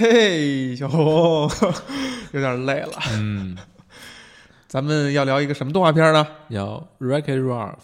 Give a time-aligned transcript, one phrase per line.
[0.00, 1.50] 嘿，小红，
[2.30, 2.92] 有点累了。
[3.14, 3.56] 嗯，
[4.68, 6.24] 咱们要聊一个什么动画片呢？
[6.50, 7.74] 要 Wreck-It Ralph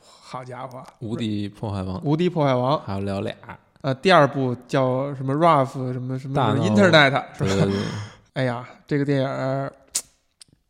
[0.00, 2.80] 好家伙，无敌破坏王，无敌破坏王。
[2.86, 3.34] 还要聊俩。
[3.82, 7.50] 呃，第二部叫什么 Ralph 什么什么什么 Internet 是吧？
[7.50, 7.74] 对对对，
[8.32, 9.70] 哎呀，这个电影，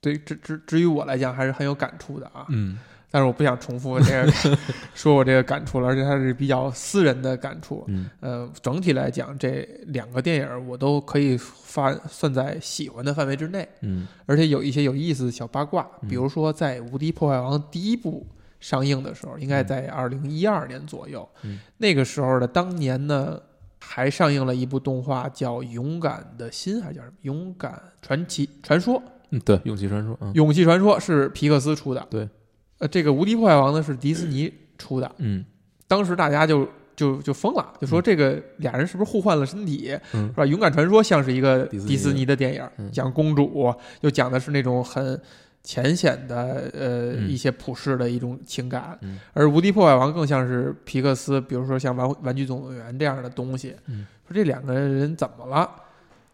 [0.01, 2.47] 对，至至至于我来讲还是很有感触的啊。
[2.49, 2.81] 嗯
[3.15, 4.33] 但是我不想重复这个
[4.93, 7.85] 说我这个感触了，而且它是比较私人的感触。
[7.87, 13.69] 嗯呃，整体来讲，这两个电影我都可以发算在喜欢的范围之内。
[13.83, 18.27] 嗯而且有一些有意思的小八卦，嗯比如说在《无敌破坏王》第一部
[18.59, 23.41] 上映的时候，应该在二零一二年左右，嗯那个时候的当年呢，
[23.79, 28.99] 还上映了一部动画叫《勇敢的心》，还是叫什么《勇敢传奇传说》？
[29.31, 32.29] 嗯，对，勇气传说，嗯《勇气传说》是皮克斯出的，对。
[32.85, 35.43] 呃，这个《无敌破坏王》呢是迪士尼出的，嗯
[35.89, 39.99] 当时大家就就就疯了，就说这个俩人是不是互换了身体？
[40.13, 40.45] 嗯是吧？
[40.47, 45.19] 《勇敢传说》像是一个迪士尼的电影，嗯讲公主，又讲的是那种很
[45.63, 53.75] 浅显的呃、嗯一些普世的一种情感，嗯而《无敌破坏王》更像是皮克斯，比如说像玩《玩具总动员》这样的东西。
[53.87, 55.71] 嗯说这两个人怎么了？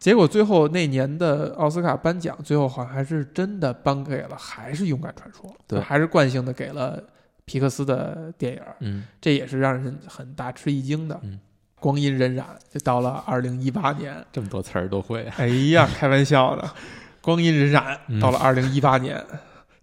[0.01, 7.01] 结果最后那年的奥斯卡颁奖，最后好像还是真的颁给了还是《勇敢传说》，对还是惯性的给了
[7.45, 8.61] 皮克斯的电影。
[8.79, 11.19] 嗯这也是让人很大吃一惊的。
[11.23, 11.39] 嗯
[11.79, 14.15] 光阴荏苒，就到了二零一八年。
[14.31, 15.23] 这么多词儿都会。
[15.37, 16.67] 哎呀，开玩笑的，
[17.21, 19.23] 光阴荏苒，嗯到了二零一八年，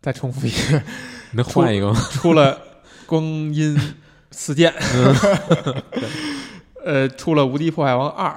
[0.03, 0.85] 再重复一遍，
[1.35, 2.01] 能换一个吗？
[2.13, 2.59] 出了
[3.07, 3.77] 光阴
[4.33, 4.73] 似箭，
[6.85, 8.31] 呃，出了《无敌破坏王二》，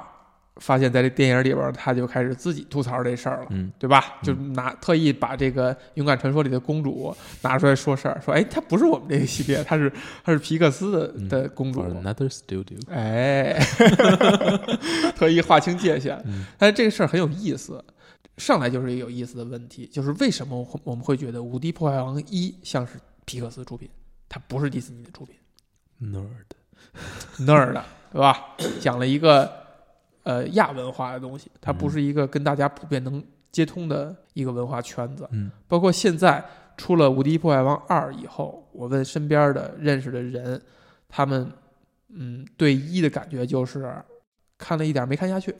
[0.56, 3.46] 发现在这电影里边儿，他就开始自己吐槽这事儿了。
[3.50, 4.18] 嗯对吧？
[4.22, 9.90] 就拿特意把这个《勇敢传说》里的公主拿出来说事儿，说哎，她不是我们这个系列，她是
[10.22, 11.82] 她是皮克斯的公主。
[11.82, 12.78] Another studio。
[12.90, 13.58] 哎，
[15.16, 16.20] 特意划清界限。
[16.26, 17.82] 嗯但是这个事儿很有意思，
[18.36, 23.88] 上来就是一个有意思的问题，就是为什么我我们会觉得《无敌破坏王一》像是皮克斯出品，
[24.28, 25.34] 它不是迪士尼的出品
[26.02, 26.26] Nerd。
[27.38, 27.80] ？nerd，
[28.12, 28.48] 对吧？
[28.80, 29.50] 讲了一个
[30.22, 35.28] 呃亚文化的东西，它不是一个跟大家普遍能接通的一个文化圈子。
[35.32, 36.44] 嗯包括现在
[36.76, 40.60] 出了《无敌破坏王二》以后，我问身边的认识的人，
[41.08, 41.50] 他们
[42.08, 43.94] 嗯对一的感觉就是
[44.56, 45.54] 看了一点没看下去，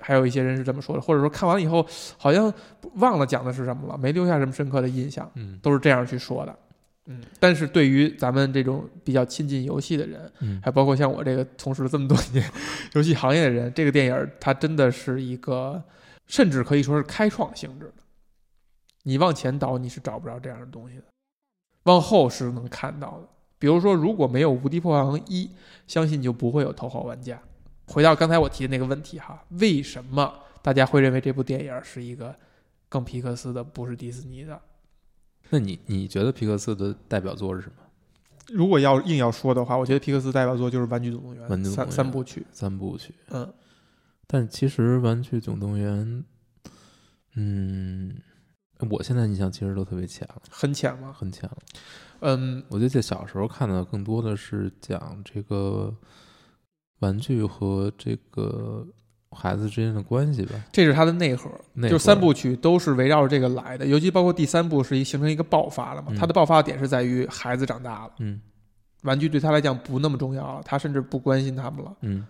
[0.00, 2.52] 还有一些人是这么说的，或者说看完了以后好像
[2.94, 6.58] 忘了讲的是什么了，没留下什么深刻的印象，嗯都是这样去说的。
[7.06, 12.50] 嗯，但是对于咱们这种比较亲近游戏的人，嗯还包括像我这个从事了这么多年
[12.94, 15.82] 游戏行业的人，这个电影儿它真的是一个，
[16.26, 18.02] 甚至可以说是开创性质的。
[19.02, 21.02] 你往前倒，你是找不着这样的东西的；
[21.82, 23.28] 往后是能看到的。
[23.58, 25.46] 比如说，如果没有《无敌破坏王一》，
[25.86, 27.38] 相信就不会有头号玩家。
[27.86, 30.32] 回到刚才我提的那个问题哈，为什么
[30.62, 32.34] 大家会认为这部电影儿是一个
[32.88, 34.58] 更皮克斯的，不是迪士尼的？
[35.54, 37.74] 那你你觉得皮克斯的代表作是什么？
[38.52, 42.46] 如果要硬要说的话，我觉得皮克斯代表作就是《玩具总动员》三玩具总动员三部曲。
[42.50, 43.14] 三部曲。
[43.30, 43.54] 嗯，
[44.26, 46.24] 但其实《玩具总动员》，
[47.36, 48.20] 嗯，
[48.90, 51.14] 我现在印象其实都特别浅了，很浅吗？
[51.16, 51.58] 很浅了。
[52.18, 55.94] 嗯，我记得小时候看的更多的是讲这个
[56.98, 58.84] 玩具和这个
[59.34, 60.52] 孩子之间的关系吧。
[60.72, 66.08] 这是它的内核，内核就三部曲都是围绕着这个来的，尤其包括第三部是一形成一个爆发了嘛。
[66.10, 68.40] 嗯它的爆发点是在于孩子长大了，嗯
[69.02, 71.94] 玩具对他来讲不那么重要了，他甚至不关心他们了。
[72.00, 72.26] 嗯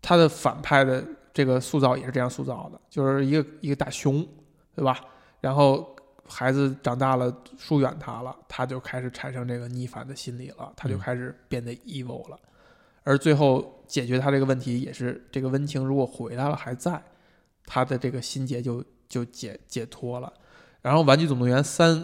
[0.00, 4.26] 他的反派的这个塑造也是这样塑造的，就是一个一个大熊，
[4.74, 5.00] 对吧？
[5.40, 5.94] 然后
[6.28, 12.38] 孩子长大了，疏远他了，他就开始产生这个逆反的心理了，他就嗯开始变得 evil 了。
[13.04, 17.02] 而最后解决他这个问题，也是这个温情如果回来了还在，
[17.64, 20.32] 他的这个心结就就解解脱了。
[20.82, 21.96] 然后《玩具总动员三》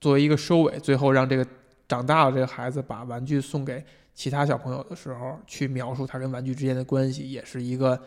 [0.00, 1.46] 作为一个收尾，最后让这个
[1.88, 8.00] 长大了这个孩子把玩具送给其他小朋友的时候，去描述他跟玩具之间的关系，也是一个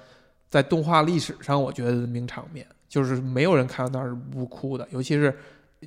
[0.49, 5.35] 在动画历史上我觉得的名场面，就是没有人看到那儿是不哭的，尤其是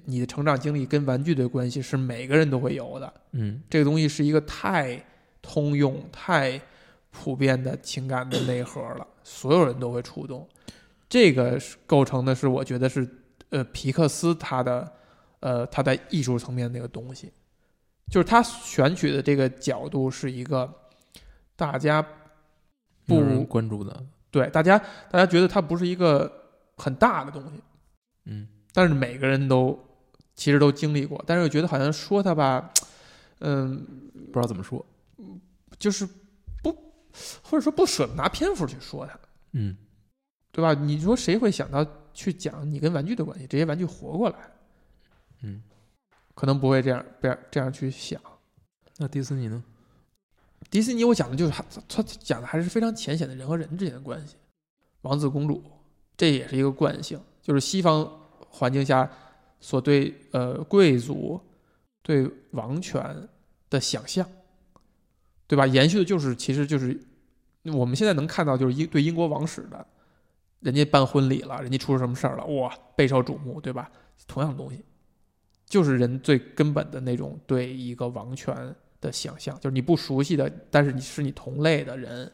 [0.04, 5.02] 你的成长经历跟玩具的关系是每个人都会有的，嗯这个东西是一个太
[5.40, 6.60] 通用、太
[7.10, 10.48] 普遍的情感的内核了，所有人都会触动。
[11.08, 13.08] 这个是构成的是，我觉得是
[13.50, 14.92] 呃皮克斯他的
[15.40, 17.32] 呃他在艺术层面那个东西，
[18.10, 20.72] 就是他选取的这个角度是一个
[21.56, 22.04] 大家
[23.06, 24.04] 不关注的。
[24.30, 24.78] 对大家
[25.10, 26.32] 大家觉得它不是一个
[26.76, 27.60] 很大的东西，
[28.26, 29.76] 嗯但是每个人都
[30.36, 32.70] 其实都经历过，但是又觉得好像说它吧，
[33.40, 33.84] 嗯，
[34.32, 34.86] 不知道怎么说。
[35.80, 36.12] 就是不
[37.42, 39.18] 或者说不舍得拿篇幅去说它。
[39.52, 39.76] 嗯
[40.52, 40.74] 对吧？
[40.74, 43.46] 你说谁会想到去讲你跟玩具的关系？
[43.46, 44.36] 这些玩具活过来，
[45.42, 45.62] 嗯，
[46.34, 48.20] 可能不会这样这样这样去想。
[48.96, 49.62] 那迪士尼呢？
[50.68, 54.34] 迪士尼我讲的就是他他讲的还是非常浅显的人和人之间的关系，
[55.02, 55.62] 王子公主，
[56.16, 58.04] 这也是一个惯性，就是西方
[58.48, 59.08] 环境下
[59.60, 61.40] 所对呃贵族
[62.02, 63.28] 对王权
[63.70, 64.28] 的想象，
[65.50, 65.66] 对吧？
[65.66, 66.96] 延续的就是其实就是
[67.64, 69.84] 我们现在能看到就是英对英国王室的，
[70.60, 73.90] 人家办婚礼了，人家出了什么事儿了，哇，备受瞩目，对吧？
[74.28, 74.84] 同样的东西，
[75.66, 78.54] 就是人最根本的那种对一个王权
[79.00, 82.30] 的想象，就是你不熟悉的，但是你是你同类的人，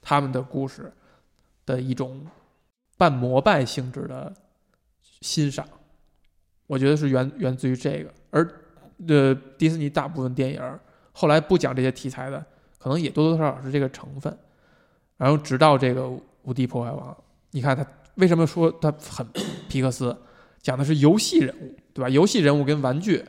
[0.00, 0.90] 他们的故事
[1.66, 2.26] 的一种
[2.96, 4.32] 半膜拜性质的
[5.20, 5.68] 欣赏，
[6.66, 8.10] 我觉得是源源自于这个。
[8.30, 8.50] 而
[9.06, 10.78] 呃，迪士尼大部分电影
[11.12, 12.44] 后来不讲这些题材的，
[12.84, 14.36] 可能也多多少少是这个成分。
[15.16, 16.02] 然后直到这个
[16.42, 17.10] 《无敌破坏王》，
[17.52, 17.86] 你看他
[18.16, 19.26] 为什么说他很
[19.70, 20.14] 皮克斯，
[20.60, 22.10] 讲的是游戏人物，对吧？
[22.10, 23.24] 游戏人物跟玩具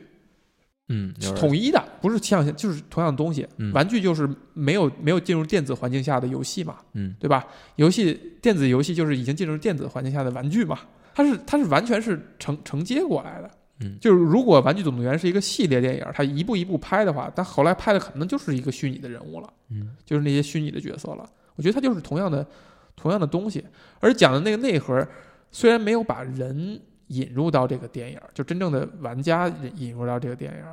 [0.88, 3.48] 嗯，是统一的，不是像就是同样的东西。
[3.56, 7.42] 嗯玩具就是没有没有进入电子环境下的游戏嘛，嗯对吧？
[7.76, 8.12] 游戏
[8.42, 10.78] 电子游戏就是已经进入电子环境下的玩具嘛，
[11.14, 13.50] 它是它是完全是承承接过来的。
[13.80, 21.28] 嗯就是如果《玩具总动员》是一个系列电影，它一步一步拍的话，它后来拍的可能就是一个虚拟的人物了，嗯就是那些虚拟的角色了。
[21.56, 22.46] 我觉得它就是同样的
[22.94, 23.64] 同样的东西，
[24.00, 25.06] 而讲的那个内核
[25.50, 30.64] 虽然没有把人引入到这个电影，就真正的玩家引引入到这个电影，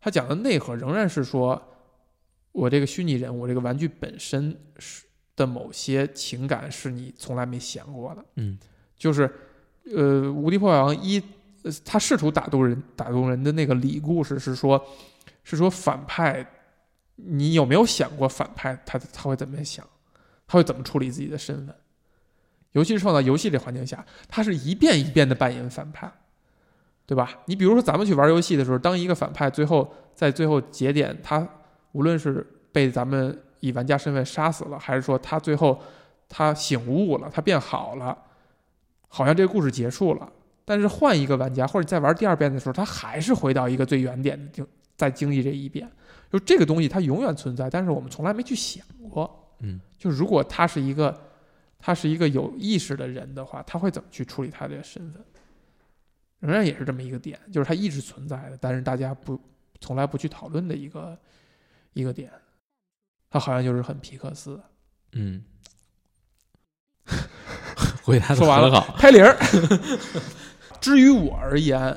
[0.00, 1.60] 他讲的内核仍然是说，
[2.52, 5.04] 我这个虚拟人物，这个玩具本身是
[5.36, 8.24] 的某些情感是你从来没想过的。
[8.36, 8.58] 嗯
[8.96, 9.30] 就是，
[9.94, 11.20] 呃，《无敌破坏王一》
[11.84, 14.82] 他试图打动人，打动人的那个理故事是说，
[15.44, 16.46] 是说反派，
[17.16, 19.86] 你有没有想过反派他他会怎么想，
[20.46, 21.74] 他会怎么处理自己的身份？
[22.72, 26.12] 尤其是放到游戏这环境下，他是一遍一遍的扮演反派，
[27.06, 27.38] 对吧？
[27.46, 31.48] 你比如说咱们去玩游戏的时候，当一个反派最后在最后节点，他
[31.92, 35.80] 无论是被咱们以玩家身份杀死了，还是说他最后
[36.28, 38.16] 他醒悟了，他变好了，
[39.08, 40.30] 好像这个故事结束了。
[40.68, 44.68] 但是换一个玩家，或者再玩第二遍的时候，他还是回到一个最原点的就，
[44.98, 45.90] 再经历这一遍。
[46.30, 49.50] 就这个东西，它永远存在，但是我们从来没去想过。
[49.60, 51.18] 嗯，就如果他是一个，
[51.78, 55.24] 他是一个有意识的人的话，他会怎么去处理他的身份？
[56.40, 59.40] 仍然也是这么一个点，就是他一直存在的，但是大家不
[59.80, 61.18] 从来不去讨论的一个
[61.94, 62.30] 一个点。
[63.30, 64.60] 他好像就是很皮克斯。
[65.12, 65.42] 嗯，
[68.04, 68.94] 回答的说完了很好。
[68.98, 69.34] 拍铃儿。
[70.80, 71.96] 至于我而言，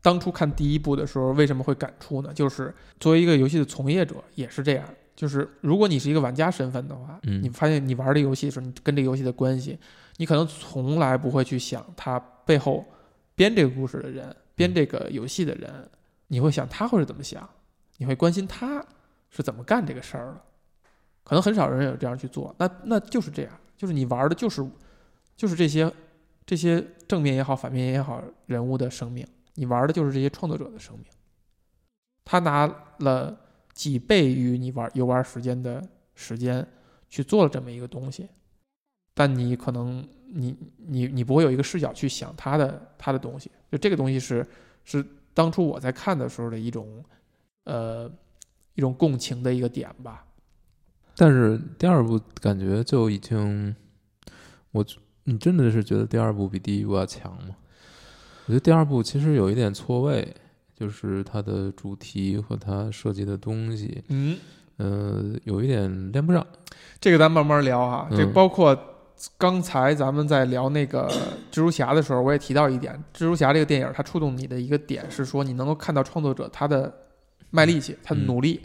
[0.00, 2.32] 当初看第一部的时候，为什么会感触呢？
[2.34, 4.84] 就是作为一个游戏的从业者，也是这样。
[5.14, 9.78] 就是如果你是一个玩家身份的话，嗯你发现你玩这个游戏的时候，你跟这个游戏的关系，
[10.16, 12.84] 你可能从来不会去想他背后
[13.34, 15.70] 编这个故事的人，编这个游戏的人，
[16.28, 17.48] 你会想他会是怎么想，
[17.98, 18.84] 你会关心他
[19.30, 20.40] 是怎么干这个事儿的。
[21.22, 24.66] 可能很少人有这样去做，那那就是这样，就是你玩的就是
[25.36, 25.92] 就是这些
[26.44, 31.06] 这些正面也好，反面也好，人物的生命，你玩的就是这些创作者的生命。
[32.24, 32.66] 他拿
[32.98, 33.38] 了
[33.72, 35.82] 几倍于你玩游玩时间的
[36.14, 36.66] 时间
[37.08, 38.28] 去做了这么一个东西，
[39.14, 44.46] 但你可能你你你不会有一个视角去想他的他的东西，就这个东西是
[44.84, 47.04] 是当初我在看的时候的一种
[47.64, 48.10] 呃
[48.74, 50.24] 一种共情的一个点吧。
[51.16, 53.74] 但是第二部感觉就已经，
[54.70, 54.84] 我
[55.24, 57.56] 你真的是觉得第二部比第一部要强吗？
[58.46, 60.26] 我觉得第二部其实有一点错位，
[60.74, 64.36] 就是它的主题和它设计的东西，嗯，
[64.78, 66.44] 呃，有一点连不上。
[67.00, 68.08] 这个咱慢慢聊哈。
[68.10, 68.76] 嗯这包括
[69.38, 71.08] 刚才咱们在聊那个
[71.52, 76.92] 蜘蛛侠的时候，我也提到一点，蜘蛛侠这个电影它触动你的一个点是说，你能够看到创作者他的
[77.50, 78.60] 卖力气，他的努力。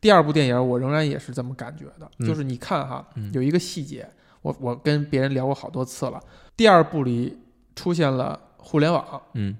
[0.00, 4.08] 第二部电影我仍然也是这么感觉的，嗯就是你看哈，嗯有一个细节，
[4.42, 6.20] 我我跟别人聊过好多次了。
[6.56, 7.38] 第二部里
[7.74, 9.56] 出现了互联网，嗯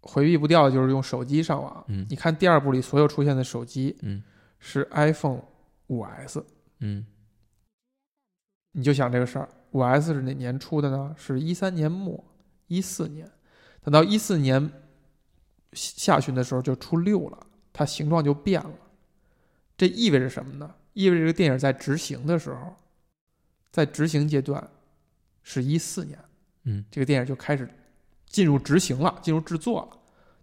[0.00, 1.84] 回避不掉的就是用手机上网。
[1.88, 4.22] 嗯你看第二部里所有出现的手机嗯
[4.58, 5.42] 是 iPhone
[5.88, 6.44] 五 S，
[6.80, 7.06] 嗯
[8.72, 11.14] 你就想这个事儿，五 S 是哪年出的呢？
[11.18, 12.22] 是一三年末，
[12.66, 13.30] 一四年，
[13.82, 14.70] 等到一四年
[15.72, 18.74] 下旬的时候就出六了，它形状就变了。
[19.78, 20.74] 这意味着什么呢？
[20.92, 22.74] 意味着这个电影在执行的时候，
[23.76, 24.66] 在执行阶段
[25.42, 26.18] 是一四年，
[26.64, 27.68] 嗯这个电影就开始
[28.26, 29.98] 进入执行了，进入制作了。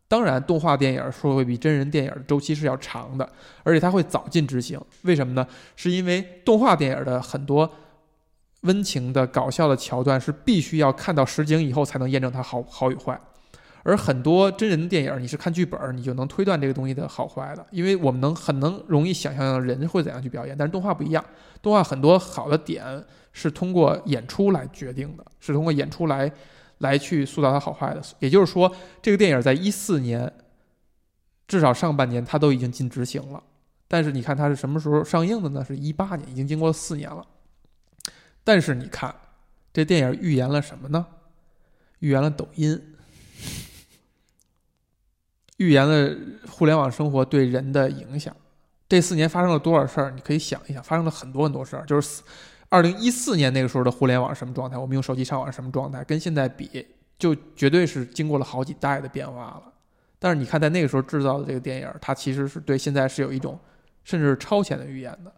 [0.08, 3.28] 当然，动画电影说会比真人电影的周期是要长的，
[3.64, 4.80] 而且它会早进执行。
[5.02, 5.48] 为什么呢？
[5.76, 7.68] 是因为动画电影的很多
[8.62, 13.20] 温情的、搞笑的桥段是必须要看到实景以后才能验证它好好与坏，
[13.82, 21.26] 而很多真人电影，你是看剧本儿，你就能推断这个东西的好坏的，因为我们能很能容易想象人会怎样去表演，但是动画不一样，
[21.64, 22.86] 动画很多好的点
[23.34, 26.32] 是通过演出来决定的，是通过演出来
[26.78, 28.02] 来去塑造它好坏的。
[28.20, 30.32] 也就是说，这个电影在一四年
[31.48, 33.44] 至少上半年它都已经进执行了，
[33.88, 35.66] 但是你看它是什么时候上映的呢？
[35.66, 37.26] 是一八年，已经经过了四年了。
[38.44, 39.14] 但是你看，
[39.74, 41.06] 这电影预言了什么呢？
[42.00, 42.80] 预言了抖音，
[45.58, 46.16] 预言了
[46.50, 48.36] 互联网生活对人的影响。
[48.90, 50.12] 这四年发生了多少事儿？
[50.12, 51.86] 你可以想一想，发生了很多很多事儿。
[51.86, 52.22] 就是
[52.74, 54.76] 二零一四年那个时候的互联网是什么状态？
[54.76, 56.04] 我们用手机上网是什么状态？
[56.06, 56.84] 跟现在比，
[57.20, 59.74] 就绝对是经过了好几代的变化了。
[60.18, 63.60] 但是你看，在那个时候制造的这个电影，它其实是对现在是有一种
[64.04, 65.32] 甚至是超前的预言的。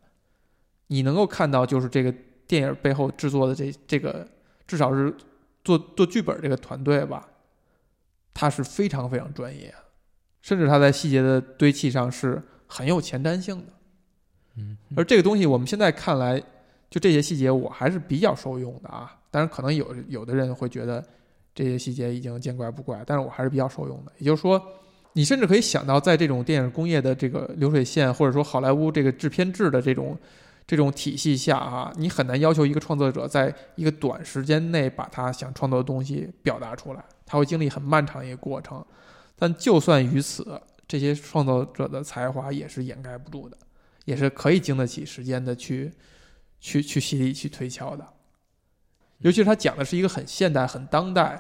[0.88, 2.14] 你能够看到，就是这个
[2.48, 4.26] 电影背后制作的这这个，
[4.66, 5.14] 至少是
[5.62, 7.28] 做做剧本这个团队吧，
[8.34, 9.76] 他是非常非常专业，
[10.42, 13.74] 甚至他在细节的堆砌上是很有前瞻性的。
[14.56, 16.42] 嗯，而这个东西我们现在看来，
[16.96, 19.14] 就这些细节我还是比较受用的啊。
[19.30, 21.04] 当然，可能有有的人会觉得
[21.54, 24.14] 这些细节已经见怪不怪，但是我还是比较受用的。
[24.18, 24.66] 也就是说，
[25.12, 30.18] 你甚至可以想到，在这种电影工业的这个流水线，或者说好莱坞这个制片制的这种
[30.66, 38.82] 这种体系下啊，你很难要求一个创作者在一个短时间内把他想创作的东西表达出来，他会经历很漫长一个过程。
[39.36, 43.58] 但就算于此，这些创作者的才华也是掩盖不住的，
[44.06, 45.92] 也是可以经得起时间的去
[46.66, 48.04] 去去洗礼、去推敲的。
[49.20, 51.40] 尤其是他讲的是一个很现代、很当代、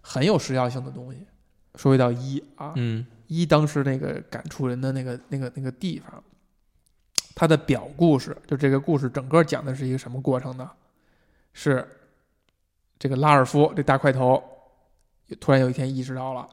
[0.00, 1.26] 很有时效性的东西。
[1.74, 6.22] 说回到一啊，嗯一当时那个感触人的那个那个那个地方，
[7.34, 10.70] 他的表故事，就这个故事整个讲的是一个什么过程呢？
[11.52, 11.84] 是
[12.96, 14.40] 这个拉尔夫这大块头，
[15.40, 16.48] 突然有一天意识到了，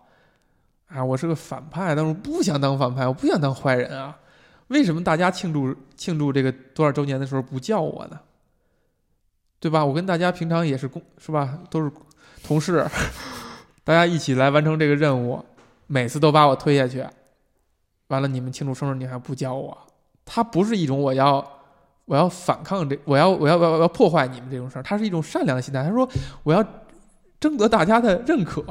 [0.88, 4.18] 啊，我是个反派，但是我不想当反派，我不想当坏人啊。
[4.68, 8.20] 为什么大家庆祝庆祝这个多少周年的时候不叫我呢？
[9.60, 9.84] 对吧？
[9.84, 11.92] 我跟大家平常也是公是吧，都是
[12.44, 12.86] 同事，
[13.84, 15.44] 大家一起来完成这个任务，
[15.88, 17.04] 每次都把我推下去，
[18.10, 19.76] 完了你们庆祝生日你还不叫我，
[20.24, 21.44] 他不是一种我要
[22.06, 25.84] 我要反抗这我要我要我要要破坏你们这种事儿，他是一种善良的心态。
[25.84, 26.08] 他说
[26.44, 26.64] 我要
[27.40, 28.62] 征得大家的认可，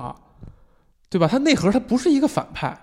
[1.11, 1.27] 对吧？
[1.27, 2.79] 他内核他不是一个反派，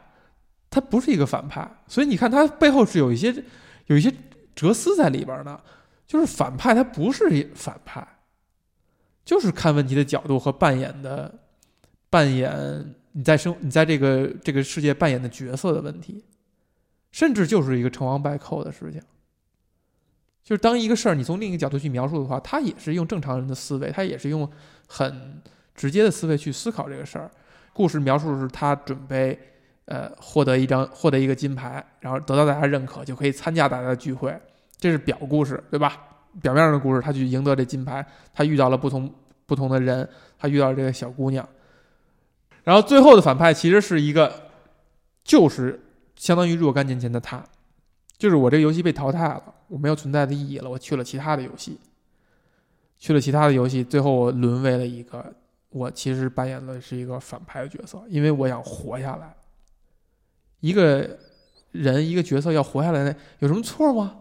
[0.74, 3.32] 他不是一个反派，所以你看他背后是有一些
[3.86, 4.12] 有一些
[4.56, 5.64] 哲思在里边儿的，
[6.08, 8.06] 就是反派他不是反派，
[9.24, 11.34] 就是看问题的角度和扮演的
[12.10, 16.26] 扮演你在生你在这个这个世界扮演的角色的问题，
[17.12, 19.00] 甚至就是一个成王败寇的事情。
[20.44, 24.50] 就是当一个事儿你从另一个角度去描述的话，他也是用正常人的思维，他也是用
[24.88, 25.42] 很
[25.76, 27.32] 直接的思维去思考这个事儿。
[27.72, 29.40] 故事描述的是他准备
[29.86, 34.34] 呃获得一张获得一个金牌，然后得到大家认可，就可以参加大家的聚会，
[34.78, 35.98] 这是表故事，对吧？
[36.42, 39.14] 表面上的故事，他去赢得这金牌，他遇到了不同
[39.46, 40.08] 不同的人，
[40.40, 41.48] 他遇到了这个小姑娘，
[42.64, 44.50] 然后最后的反派其实是一个，
[45.24, 45.80] 就是
[46.16, 47.44] 相当于若干年前的他，
[48.18, 51.80] 就是我这游戏被淘汰了，我没有存在的意义了，我去了其他的游戏，
[52.98, 55.32] 去了其他的游戏，最后我沦为了一个，
[55.70, 59.36] 我其实扮演的是一个反派的角色，因为我想活下来。
[60.64, 61.20] 一个
[61.74, 64.16] 人一个角色要活下来，有什么错吗？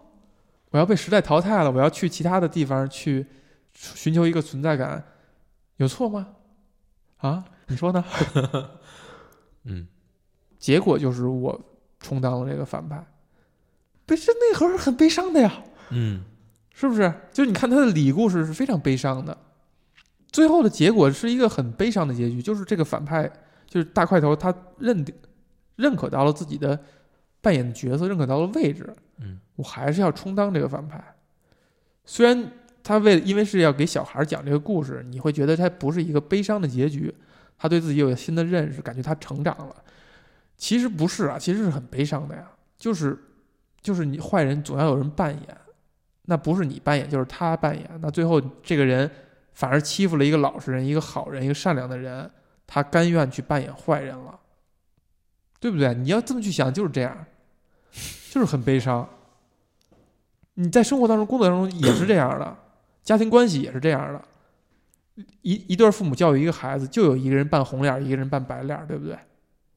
[0.71, 3.25] 我要被时代淘汰了，我要去其他的地方去
[3.73, 5.05] 寻求一个存在感，
[5.77, 6.31] 有错吗？
[7.19, 8.05] 啊，你说呢？
[9.67, 9.87] 嗯
[10.59, 11.61] 结果就是我
[12.01, 13.07] 充当了这个反派，
[14.05, 16.25] 不是内核是很悲伤的呀，嗯
[16.75, 17.13] 是不是？
[17.33, 19.39] 就是你看他的里故事是非常悲伤的，
[20.33, 23.31] 最后的结果是一个很悲伤的结局，就是这个反派
[23.69, 25.15] 就是大块头，他认定
[25.77, 26.79] 认可到了自己的
[27.41, 28.89] 扮演的角色，认可到了位置，
[29.19, 31.03] 嗯，我还是要充当这个反派。
[32.05, 32.53] 虽然
[32.83, 37.15] 他为因为是要给小孩讲这个故事，你会觉得他不是一个悲伤的结局，
[37.57, 39.77] 他对自己有了新的认识，感觉他成长了。
[40.57, 42.51] 其实不是啊，其实是很悲伤的呀。
[42.79, 43.17] 就是
[43.81, 45.57] 就是你坏人总要有人扮演，
[46.27, 49.09] 那不是你扮演就是他扮演，那最后这个人
[49.53, 52.29] 反而欺负了一个老实人、一个好人、一个善良的人，
[52.67, 54.39] 他甘愿去扮演坏人了，
[55.63, 55.95] 对不对？
[55.95, 57.25] 你要这么去想，就是这样，
[58.33, 59.09] 就是很悲伤。
[60.55, 62.57] 你在生活当中、工作当中也是这样的，
[63.05, 64.21] 家庭关系也是这样的。
[65.43, 69.17] 一一对父母教育一个孩子，就有一个人扮红脸，一个人扮白脸，对不对？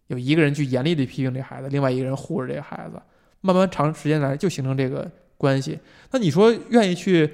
[0.07, 2.99] 有一个人去严厉的批评这孩子，另外一个人护着这个孩子，
[3.41, 5.79] 慢慢长时间来就形成这个关系。
[6.09, 7.31] 那你说愿意去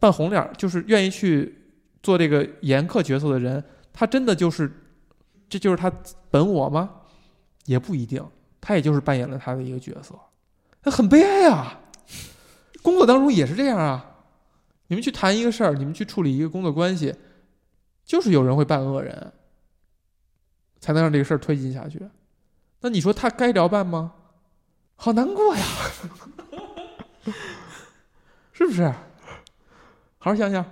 [0.00, 1.56] 扮红脸，就是愿意去
[2.02, 4.68] 做这个严苛角色的人，他真的就是
[5.48, 5.92] 这就是他
[6.28, 6.90] 本我吗？
[7.68, 8.26] 也不一定，
[8.62, 10.18] 他也就是扮演了他的一个角色，
[10.82, 11.78] 那很悲哀啊。
[12.82, 14.04] 工作当中也是这样啊。
[14.86, 17.14] 你们去谈一个事儿，你们去处理一个工作关系，
[18.06, 19.32] 就是有人会扮恶人，
[20.80, 22.08] 才能让这个事儿推进下去。
[22.80, 24.14] 那你说他该着办吗？
[24.96, 25.64] 好难过呀，
[28.54, 28.88] 是不是？
[30.16, 30.64] 好好想想，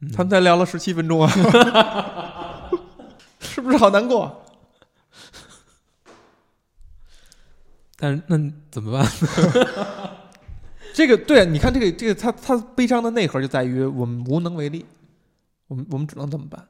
[0.00, 2.70] 嗯他们才聊了十七分钟啊，
[3.40, 4.43] 是不是好难过？
[7.96, 9.08] 但是那怎么办？
[10.94, 14.84] 这个对，你看这个这个他他悲伤的内核就在于我们无能为力，
[15.66, 16.64] 我们我们只能这么办，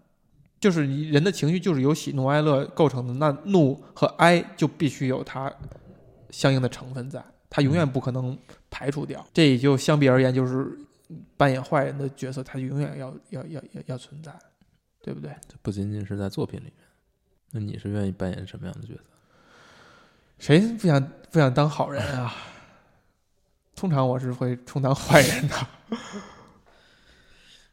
[0.59, 5.53] 就是你人的情绪就是由喜怒哀乐构成的，那怒和哀就必须有它
[6.31, 8.39] 相应的成分在，它永远不可能
[8.71, 9.25] 排除掉。
[9.33, 10.79] 这也就相比而言，就是
[11.37, 14.33] 扮演坏人的角色，它就永远要要要要要存在，
[15.03, 15.31] 对不对？
[15.47, 16.75] 这不仅仅是在作品里面，
[17.51, 19.01] 那你是愿意扮演什么样的角色？
[20.39, 21.01] 谁不想
[21.31, 22.35] 不想当好人啊？
[23.75, 25.55] 通常我是会充当坏人的，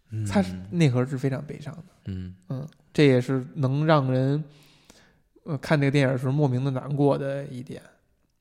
[0.09, 1.83] 嗯它是内核是非常悲伤的。
[2.05, 4.43] 嗯嗯，这也是能让人
[5.43, 7.81] 呃看这个电影的时候莫名的难过的一点。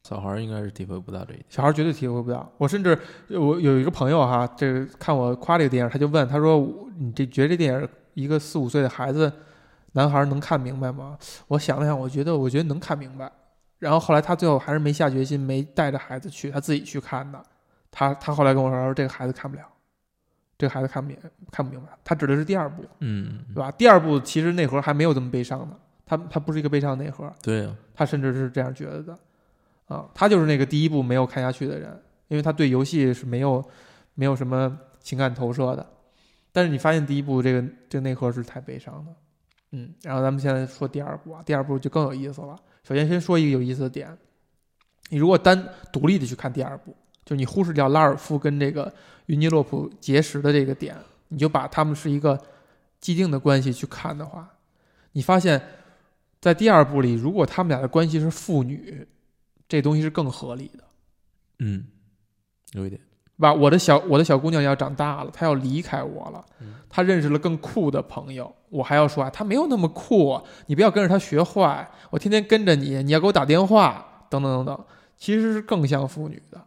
[0.02, 1.44] 小孩儿应该是体会不到这一点。
[1.50, 2.50] 小孩绝对体会不到。
[2.56, 2.98] 我甚至
[3.28, 6.66] 我有一个朋友哈，这个看我夸这个电影，他就问他说
[6.98, 9.30] ：“你这觉得这电影一个四五岁的孩子
[9.92, 13.30] 男孩能看明白吗？”我想了想，我觉得我觉得能看明白。
[13.80, 17.42] 然后后来他最后还是没下决心，没带着孩子去，他自己去看的。
[17.90, 19.64] 他他后来跟我说，他说这个孩子看不了，
[20.56, 21.18] 这个孩子看不明
[21.50, 21.88] 看不明白。
[22.04, 23.68] 他指的是第二部，嗯，对吧？
[23.72, 29.18] 第二部其实内核还没有这么悲伤呢，他他不是一个悲伤的内核，对呀、他甚至是这样觉得的，
[29.88, 33.64] 啊，他就是那个第一部没有看下去的人，因为他对游戏是没有
[34.14, 35.84] 没有什么情感投射的。
[36.52, 39.12] 但是你发现第一部这个这个内核是太悲伤的，
[39.72, 42.57] 嗯，然后咱们现在说第二部啊，第二部就更有意思了。
[42.83, 44.16] 首先先说一个有意思的点，
[45.11, 48.93] 你如果单独立的去看第二部，就你忽视掉拉尔夫跟这个
[49.27, 50.97] 云尼洛普结识的这个点，
[51.29, 52.40] 你就把他们是一个
[53.01, 54.57] 既定的关系去看的话，
[55.12, 55.62] 你发现，
[56.40, 59.07] 在第二部里，如果他们俩的关系是父女，
[59.69, 60.85] 这东西是更合理的，
[61.61, 61.87] 嗯，
[62.73, 63.01] 有一点，
[63.40, 63.53] 吧？
[63.53, 74.85] 我的小我的小姑娘要长大了，她要离开我了嗯，她认识了更酷的朋友，我还要说啊，她没有那么酷，你不要跟着她学坏，我天天跟着你，你要给我打电话，等等等等，
[75.16, 76.61] 其实是更像父女的，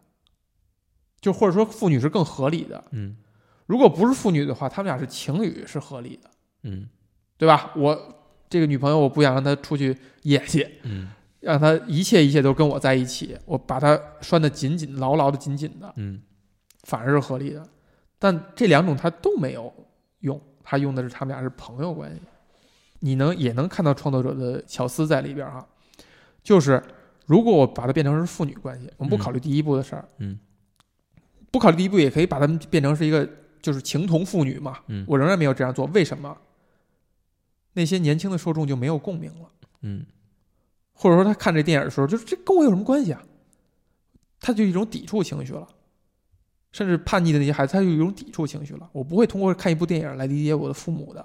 [1.20, 2.82] 就或者说父女是更合理的。
[2.90, 3.16] 嗯
[3.66, 6.30] 如果不是父女的话，他们俩是情侣是合理的，
[6.64, 6.86] 嗯
[7.38, 7.70] 对吧？
[7.74, 7.98] 我
[8.50, 11.08] 这个女朋友，我不想让她出去野去，嗯
[11.40, 16.20] 让她一切一切都跟我在一起，我把她拴得紧紧、牢牢的、紧紧的，嗯
[16.84, 17.66] 反而是合理的。
[18.18, 19.70] 但这两种他都没有
[20.20, 22.22] 用，他用的是他们俩是朋友关系。
[23.00, 25.66] 你能也能看到创作者的巧思在里边哈，
[26.42, 26.82] 就是
[27.26, 30.38] 如果我把它变成是父女关系，我们不考虑第一步的事儿，嗯
[31.50, 33.28] 不考虑第一步也可以把它们变成是一个
[33.60, 36.34] 就是情同父女嘛，嗯我仍然没有这样做，为什么？
[37.74, 39.50] 那些年轻的受众就没有共鸣了。
[39.82, 40.06] 嗯
[40.94, 43.22] 或者说他看这电影的时候，就是这跟我有什么关系啊？
[44.40, 45.68] 他就一种抵触情绪了，
[46.74, 48.90] 甚至叛逆的那些孩子，他就有一种抵触情绪了。
[48.90, 51.24] 我不会通过看一部电影来理解我的父母的。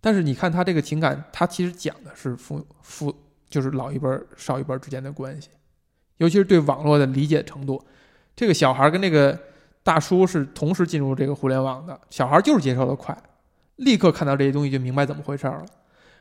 [0.00, 3.14] 但是你看他这个情感，他其实讲的是父父
[3.50, 5.50] 就是老一辈儿少一辈儿之间的关系，
[6.16, 7.84] 尤其是对网络的理解程度。
[8.34, 9.38] 这个小孩跟这个
[9.82, 13.14] 大叔是同时进入这个互联网的，小孩就是接受的快，
[13.76, 15.66] 立刻看到这些东西就明白怎么回事了。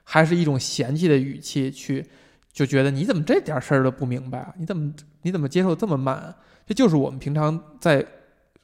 [0.04, 2.06] 还是一种嫌弃的语气去，
[2.52, 4.54] 就觉得你怎么这点事儿都不明白啊？
[4.58, 6.36] 你怎么你怎么接受这么慢啊？
[6.66, 8.06] 这就是我们平常在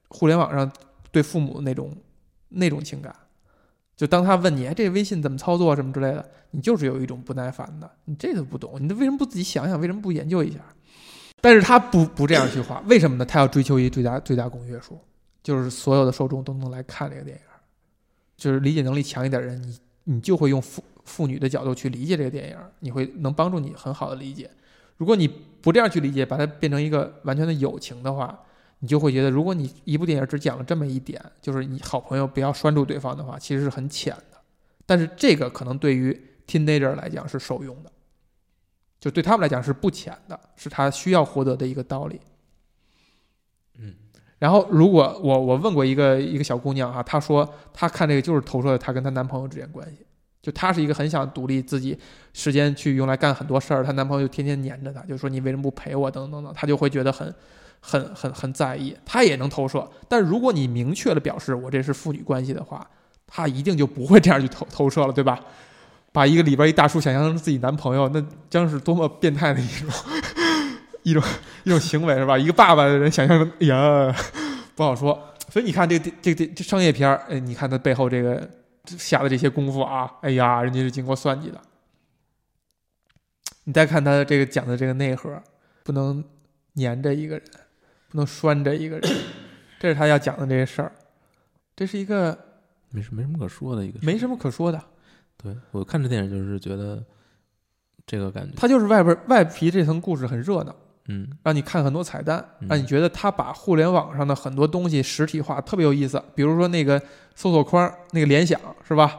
[0.07, 0.71] 互联网上
[1.12, 1.95] 对父母那种
[2.49, 3.15] 那种情感。
[3.95, 9.79] 就当他问你，哎，这微信怎么操作什么之类的，你就是有一种不耐烦的，你这都不懂，你为什么不自己想想？
[9.79, 10.59] 为什么不研究一下？
[11.41, 13.25] 但是他不不这样去画，为什么呢？
[13.25, 14.97] 他要追求一最大最大公约数，
[15.43, 17.43] 就是所有的受众都能来看这个电影，
[18.38, 24.49] 就是理解能力强一点的人，你你就会用父父女的角度去理解这个电影，你会能帮助你很好的理解。
[24.99, 28.38] 如果你不这样去理解，把它变成一个完全的友情的话，
[28.79, 34.38] 你就会觉得，如果你一部电影只讲了这么一点，就是你好朋友不要拴住对方的话，其实是很浅的。
[34.85, 36.13] 但是这个可能对于
[36.45, 37.91] teenager 来讲是受用的，
[38.99, 42.19] 就对他们来讲是不浅的，是他需要获得的一个道理。
[43.77, 43.95] 嗯。
[44.38, 50.05] 然后，如果我我问过一个一个小姑娘哈、她说她看这个就是投射了她跟她男朋友之间关系，
[50.49, 51.95] 就她是一个很想独立，自己
[52.33, 57.33] 时间去用来干很多事儿，她男朋友天天黏着她，就说你为什么不陪我等等等等，她就会觉得很
[57.81, 59.88] 很很很在意，他也能投射。
[60.07, 62.85] 但如果你明确的表示我这是父女关系的话，
[63.27, 65.39] 他一定就不会这样去投投射了，对吧？
[66.12, 69.89] 把一个里边一大叔想象成自己男朋友，那将是多么变态的一种
[71.03, 71.23] 一种
[71.63, 72.38] 一种行为，是吧？
[72.38, 74.15] 一个爸爸的人想象成，哎呀，
[74.75, 75.17] 不好说。
[75.49, 78.49] 所以你看这个这这这商业片儿，哎，你看它背后这个
[78.86, 81.62] 下的这些功夫啊，哎呀，人家是经过算计的。
[83.65, 85.42] 你再看他这个讲的这个内核，
[85.84, 86.24] 不能
[86.76, 87.46] 粘着一个人，
[88.10, 89.12] 不能拴着一个人，
[89.80, 90.92] 这是他要讲的这些事儿。
[91.76, 92.38] 这是一个
[92.89, 94.84] 没什没什么可说的一个，没什么可说的。
[95.38, 97.04] 对我看这电影就是觉得
[98.06, 100.76] 这个感觉，他就是外边外皮这层故事很热闹，
[101.10, 106.22] 嗯让你看很多彩蛋，嗯让你觉得他把互联网上的很多东西实体化，特别有意思。
[106.34, 107.02] 比如说那个
[107.36, 109.17] 搜索框，那个联想是吧？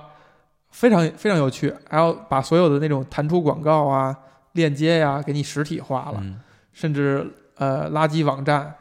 [0.70, 4.16] 非常非常有趣，还要把所有的那种弹出广告啊、
[4.52, 6.40] 链接呀、给你实体化了，嗯
[6.72, 7.26] 甚至
[7.56, 8.72] 呃垃圾网站。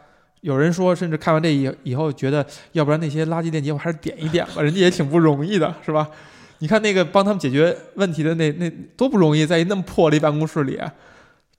[0.41, 6.08] 有人说，甚至看完这以以后觉得，要不然那些垃圾链接我还是点一点吧， 人家也挺不容易的，是吧？
[6.60, 10.93] 你看那个帮他们解决问题的那那多不容易，在一那么破的一办公室里，啊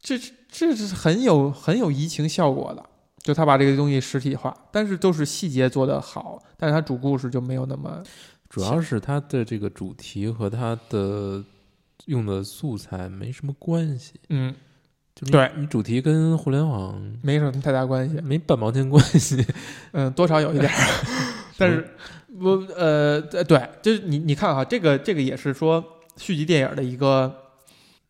[0.03, 2.85] 这这是很有很有移情效果的。
[3.23, 8.03] 就他把这个东西实体化，但是都是细节做得好，但是他主故事就没有那么
[8.49, 11.45] 主要是它的这个主题和它的
[12.07, 14.55] 用的素材没什么关系，嗯，
[15.15, 18.19] 就对你主题跟互联网没什么太大关系。
[18.23, 19.47] 没半毛钱关系，
[19.93, 20.77] 嗯，多少有一点儿，
[21.59, 21.87] 但是
[22.39, 25.85] 不呃对对，就是你你看哈，这个这个也是说
[26.17, 27.31] 续集电影的一个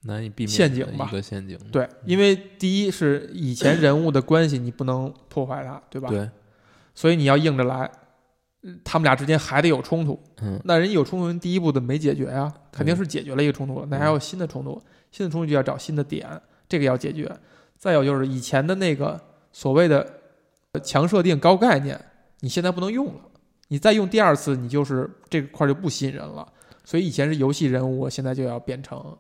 [0.03, 1.59] 难以避免陷阱吧一个陷阱。
[1.71, 6.09] 对，因为第一是以前人物的关系你不能破坏它，对吧？
[6.09, 6.29] 对，
[6.95, 7.91] 所以你要硬着来，
[8.63, 10.19] 嗯他们俩之间还得有冲突。
[10.43, 16.29] 嗯那人有冲突，人第一步的没解决呀，肯定是解决了一个冲突了，那还有新的冲突，新的冲突就要找新的点，
[16.69, 17.31] 这个要解决。
[17.77, 19.19] 再有就是以前的那个
[19.53, 20.07] 所谓的
[20.73, 21.99] 呃强设定高概念，
[22.41, 23.21] 你现在不能用了，
[23.69, 26.47] 你再用第二次，你就是这块就不吸引人了。
[26.85, 29.17] 所以以前是游戏人物，现在就要变成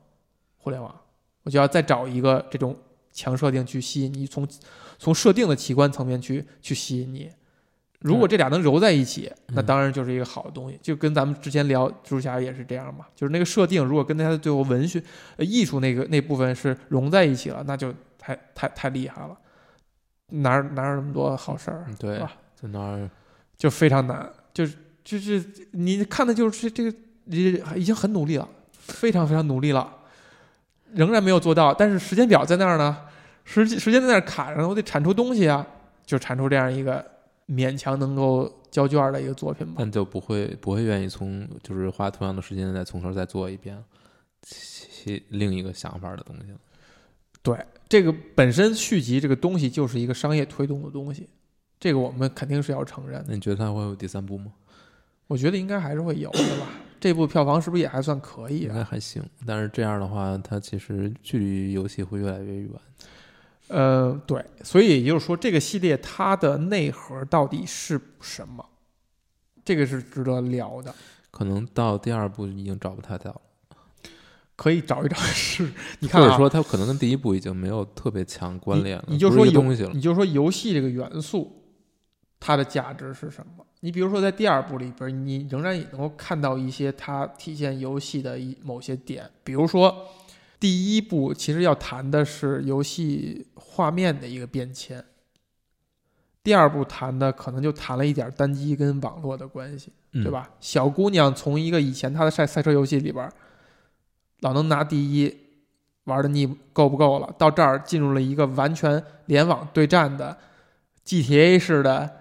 [0.62, 0.94] 互联网，
[1.42, 2.76] 我就要再找一个这种
[3.12, 4.46] 强设定去吸引你，从
[4.98, 7.30] 从设定的奇观层面去去吸引你。
[8.00, 10.78] 如果这俩能揉在一起，那嗯当然就是一个好的东西。
[10.80, 15.02] 就跟咱们之前聊蜘蛛侠也是这样嘛，就是那个设定如果跟它的最后文学、
[15.36, 19.36] 呃艺术那个那部分是融在一起了，那就太太太厉害了。
[20.28, 21.84] 哪儿哪有那么多好事儿？
[21.88, 22.18] 嗯对
[22.54, 23.10] 在哪儿
[23.56, 29.94] 就非常难，就是就是你看的就是这个你已经很努力了，非常非常努力了，
[30.94, 31.72] 仍然没有做到。
[31.72, 32.96] 但是时间表在那儿呢，
[33.44, 35.66] 时时间在那儿卡着呢，我得产出东西啊，
[36.04, 37.04] 就产出这样一个
[37.48, 39.74] 勉强能够交卷儿的一个作品吧。
[39.78, 43.82] 那就不会不会愿意从就是花同样的时间再从头再做一遍，
[44.42, 46.52] 其另一个想法的东西
[47.42, 47.56] 对。
[47.88, 51.28] 这个本身续集这个东西就是一个商业推动的东西，
[51.80, 53.26] 这个我们肯定是要承认的。
[53.28, 54.52] 那你觉得它会有第三部吗？
[55.26, 56.66] 我觉得应该还是会有的吧。
[57.00, 58.88] 这部票房是不是也还算可以应该啊？
[58.90, 62.70] 还行，但是这样的话，它其实距离游戏会越来越远。
[63.68, 68.64] 呃，对，所以也就是说，这个系列它的内核到底是什么？
[69.64, 70.94] 这个是值得聊的，
[71.30, 73.40] 可能到第二部已经找不太到了，
[74.56, 75.70] 可以找一找是。
[76.00, 79.90] 你或看、啊，者说它可能跟第一部已经没有特别强关联了，你你就说游一个东西了。
[79.94, 81.62] 你就说游戏这个元素，
[82.40, 83.64] 它的价值是什么？
[83.80, 90.06] 你比如说在第二部里边，你仍然也能够看到一些它体现游戏的一某些点，比如说
[90.58, 95.02] 第一部其实要谈的是游戏画面的一个变迁，
[96.42, 99.92] 第二部谈的可能就谈了一点单机跟网络的关系。
[100.12, 100.30] 嗯对？
[100.30, 100.50] 吧？
[100.60, 103.30] 小姑娘从一个以前她的赛赛车游戏里边，
[104.40, 105.34] 老能拿第一，
[106.04, 110.36] 玩的腻够不够了，到这儿进入了一个完全联网对战的
[111.06, 112.19] GTA 式的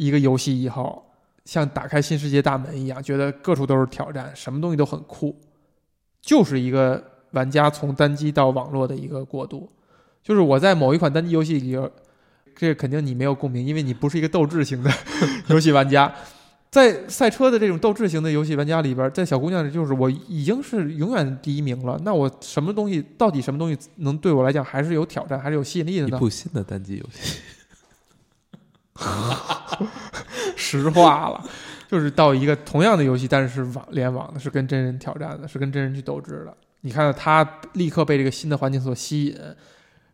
[0.00, 1.04] 一个游戏以后，
[1.44, 5.36] 像打开新世界大门一样，觉得各处都是挑战，什么东西都很酷，
[6.22, 9.70] 就是一个玩家从单机到网络的一个过渡。
[10.22, 11.78] 就是我在某一款单机游戏里，
[12.56, 14.90] 这肯定你没有共鸣，因为你不是一个斗志型的
[15.48, 16.10] 游戏玩家。
[16.70, 22.00] 在赛车的这种斗志型的游戏玩家里边，在小姑娘里就是我已经是永远第一名了。
[22.04, 26.16] 那我什么东西，到底什么东西能对我来讲还是有挑战，还是有吸引力的呢？
[26.16, 27.40] 一部新的单机游戏，
[30.56, 31.42] 实话了，
[31.88, 36.56] 就是到一个同样的游戏，但是是网联网的，是跟真人挑战的，是跟真人去斗智的。
[36.82, 39.36] 你看到他立刻被这个新的环境所吸引，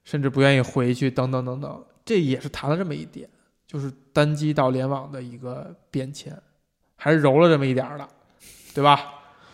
[0.04, 3.28] 甚至不愿意回去，等等等等，这也是谈了这么一点，
[3.66, 6.36] 就是单机到联网的一个变迁，
[6.96, 8.08] 还是揉了这么一点儿的，
[8.74, 9.00] 对吧？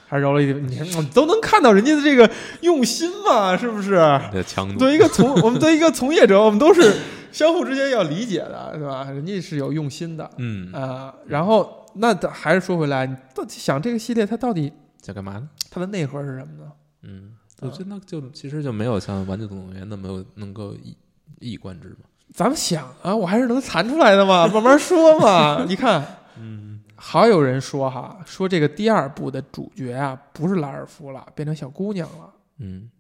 [0.07, 3.92] 还是揉了一点，你看你都能看到人家的这个用心嘛，是不是？
[4.31, 6.95] 的强度作为一个从我们作为一个从业者，我们都是
[7.33, 9.05] 相互之间要理解的，对吧？
[9.11, 15.49] 人家是有用心的嗯，啊、然后，那还是说回来，你到底想这个系列它到底在干嘛呢？
[15.71, 16.73] 它的内核是什么呢？
[17.03, 20.97] 嗯，我觉得那就其实就没有像《玩具总动员》那么有能够一
[21.40, 22.07] 一以贯之嘛。
[22.33, 25.64] 咱们想啊，我还是能弹出来的嘛，慢慢说嘛。
[25.68, 26.05] 你看，
[26.38, 32.33] 嗯，好有人说哈，说这个第二部的主角啊，不是拉尔夫了，变成小姑娘了。
[32.59, 32.90] 嗯，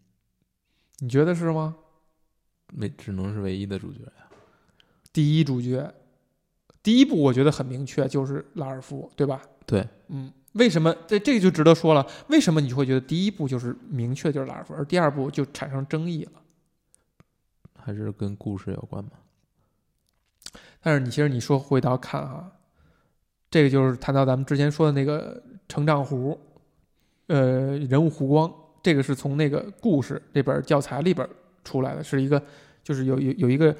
[0.98, 1.76] 你觉得是吗？
[2.74, 4.21] 没只能是唯一的主角呀。
[5.12, 5.92] 第一主角，
[6.82, 9.42] 第一部我觉得很明确，就是拉尔夫，对吧？
[9.66, 12.06] 对，嗯，为什么这这个就值得说了？
[12.28, 16.32] 为什么你会觉得第一部就是明确就是拉尔夫，而第二部就产生争议了？
[17.78, 19.10] 还是跟故事有关吗？
[20.80, 22.50] 但是你其实你说回到看哈，
[23.50, 26.36] 这个就是谈到咱们之前说的那个成长弧，
[27.26, 31.28] 呃，人物弧光，这个是从那个故事这本教材里边
[31.64, 32.42] 出来的，是一个
[32.82, 33.74] 就是有有有一个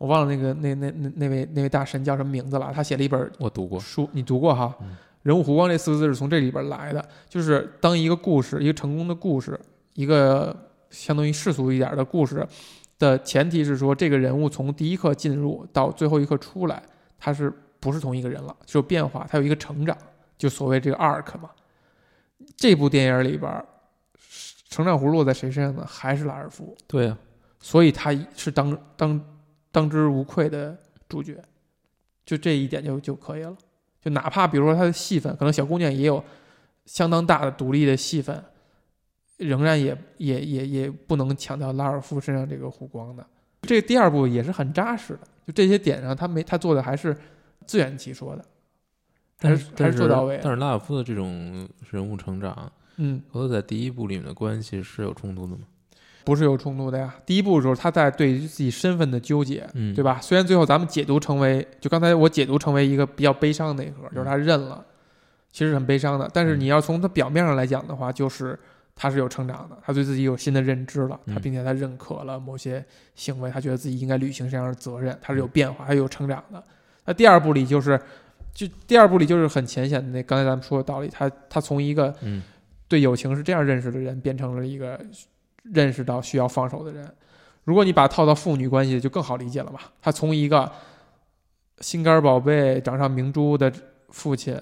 [0.00, 3.78] 我忘了那个那那那那位那位大神叫什么名字了，他写了一本我读过。
[3.78, 4.74] 书，你读过哈？
[4.80, 9.60] 嗯人物弧光这四个字是从这里边来的，就是当一个故事，一个成功的故事，
[9.92, 10.56] 一个
[10.88, 12.48] 相当于世俗一点的故事
[12.98, 16.82] 的前提是说，这个人物从第一刻进入到最后一刻出来，
[17.18, 18.56] 他是不是同一个人了？
[18.64, 19.94] 就有变化，他有一个成长，
[20.38, 21.50] 就所谓这个 arc 嘛。
[22.56, 23.62] 这部电影里边，
[24.70, 25.84] 成长弧落在谁身上呢？
[25.86, 27.18] 还是拉尔夫，对呀、
[27.60, 29.20] 所以他是当当
[29.72, 30.76] 当之无愧的
[31.08, 31.42] 主角，
[32.24, 33.56] 就这一点就就可以了。
[34.00, 36.22] 就哪怕比如说他的戏份，可能小姑娘也有
[36.86, 38.42] 相当大的独立的戏份，
[39.36, 43.26] 仍然也也也也不能抢到拉尔夫身上这个弧光的。
[43.62, 47.14] 这个第二部也是很扎实的，就这些点上他没他做的还是
[47.66, 48.44] 自圆其说的，
[49.38, 50.42] 但是还是做到位的。
[50.42, 55.60] 但是拉尔夫的这种人物成长嗯，和在第一部里面的关系是有冲突的吗？
[56.24, 57.14] 不是有冲突的呀。
[57.24, 60.02] 第一步的时候，他在对于自己身份的纠结，嗯，对？
[60.04, 60.18] 吧？
[60.20, 64.84] 虽然最后咱们解读成为，就刚才我解读成为一个比较悲伤的内核，就是他认了，
[65.52, 66.30] 其实很悲伤的。
[66.32, 68.58] 但是嗯你要从他表面上来讲的话，就是
[68.94, 76.62] 他是有成长的，他对自己有新的认知了，嗯他并且他认可了某些行为，他觉得自己应该履行这样的责任，他是有变化，他有成长的。
[77.06, 77.98] 那第二步里就是，
[78.52, 82.42] 就第二步里就是很浅显的那刚才咱们说的道理，他他从一个嗯
[82.88, 85.00] 对友情是这样认识的人，变成了一个
[85.62, 87.14] 认识到需要放手的人。
[87.64, 89.78] 如果你把它套到父女关系，就更好理解了嘛。
[90.00, 90.70] 他从一个
[91.80, 93.72] 心肝宝贝、掌上明珠的
[94.08, 94.60] 父亲，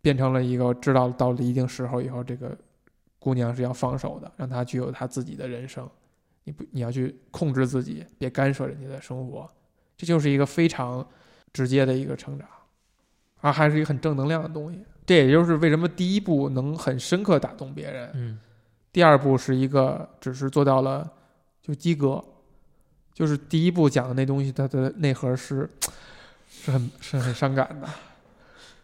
[0.00, 2.56] 变成了一个知道到了一定时候以后，这个
[3.18, 5.88] 姑娘是要放手的，让她具有她自己的人生。
[6.44, 9.48] 你不，你要去控制自己，别干涉人家的生活。
[9.96, 11.06] 这就是一个非常
[11.52, 12.48] 直接的一个成长，
[13.42, 14.82] 啊，还是一个很正能量的东西。
[15.04, 18.38] 这也就是为什么第一部能很深刻打动别人，嗯
[18.92, 21.08] 第二部是一个只是做到了
[21.62, 22.22] 就及格，
[23.14, 25.68] 就是第一部讲的那东西，它的内核是
[26.48, 27.88] 是很是很伤感的，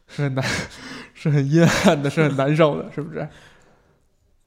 [0.07, 0.45] 是很难
[1.13, 3.29] 是很阴暗的，是很难受的，是不是？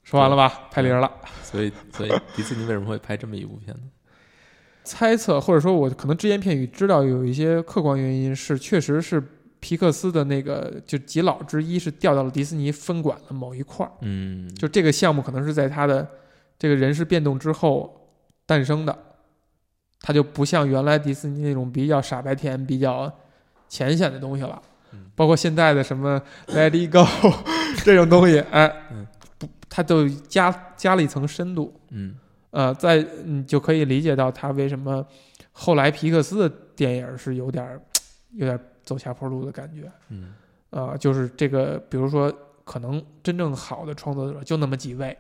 [0.04, 0.68] 说完了吧？
[0.72, 1.12] 拍零了。
[1.44, 3.82] 所以所以迪士尼为什么会拍这么一部片子？
[4.84, 9.22] 猜测或者说我可能只言片语知道有一些客观原因是，确实是
[9.60, 13.92] 皮克斯的那个就几老之一是调到了迪士尼分管的某一块儿。
[14.02, 16.08] 嗯，就这个项目可能是在他的
[16.58, 18.10] 这个人事变动之后
[18.46, 18.98] 诞生的，
[20.02, 23.12] 他就不像原来迪士尼那种比较傻白甜、比较
[23.68, 24.62] 浅显的东西了
[24.94, 25.12] 嗯。
[25.16, 27.06] 包括现在的什么 Let It Go
[27.84, 29.06] 这种东西，哎嗯，
[29.38, 31.74] 不，他都加加了一层深度。
[31.92, 32.16] 嗯
[32.52, 35.06] 呃，在你就可以理解到他为什么
[35.52, 37.80] 后来皮克斯的电影是有点儿
[38.32, 39.92] 有点儿走下坡路的感觉。
[40.10, 40.34] 嗯
[40.72, 45.16] 啊、就是这个，比如说，可能真正好的创作者就那么几位，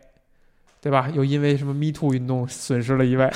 [0.82, 1.08] 对吧？
[1.10, 3.32] 又因为什么 Me Too 运动损失了一位，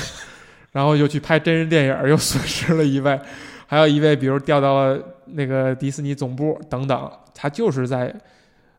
[0.71, 3.19] 然后又去拍真人电影又损失了一位，
[3.67, 8.15] 还有一位，比如调到了那个迪士尼总部等等，他就是在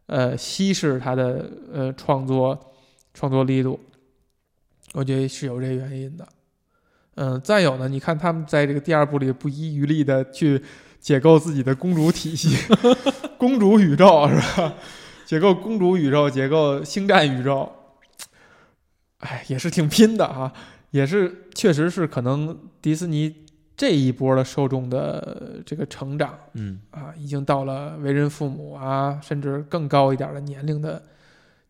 [0.06, 2.58] 呃稀释他的呃创作
[3.14, 3.78] 创作力度，
[4.92, 6.28] 我觉得是有这个原因的。
[7.16, 10.60] 嗯，再有呢，你看他们在这个第二部里不遗余力的去
[11.04, 12.56] 解构自己的公主体系，
[13.36, 14.72] 公主宇宙是吧？
[15.26, 17.70] 解构公主宇宙，解构星战宇宙，
[19.18, 20.50] 哎，也是挺拼的啊，
[20.92, 23.44] 也是确实是可能迪士尼
[23.76, 31.02] 这一波的受众的这个成长嗯啊，已经到了为人父母啊，甚至更高一点的年龄的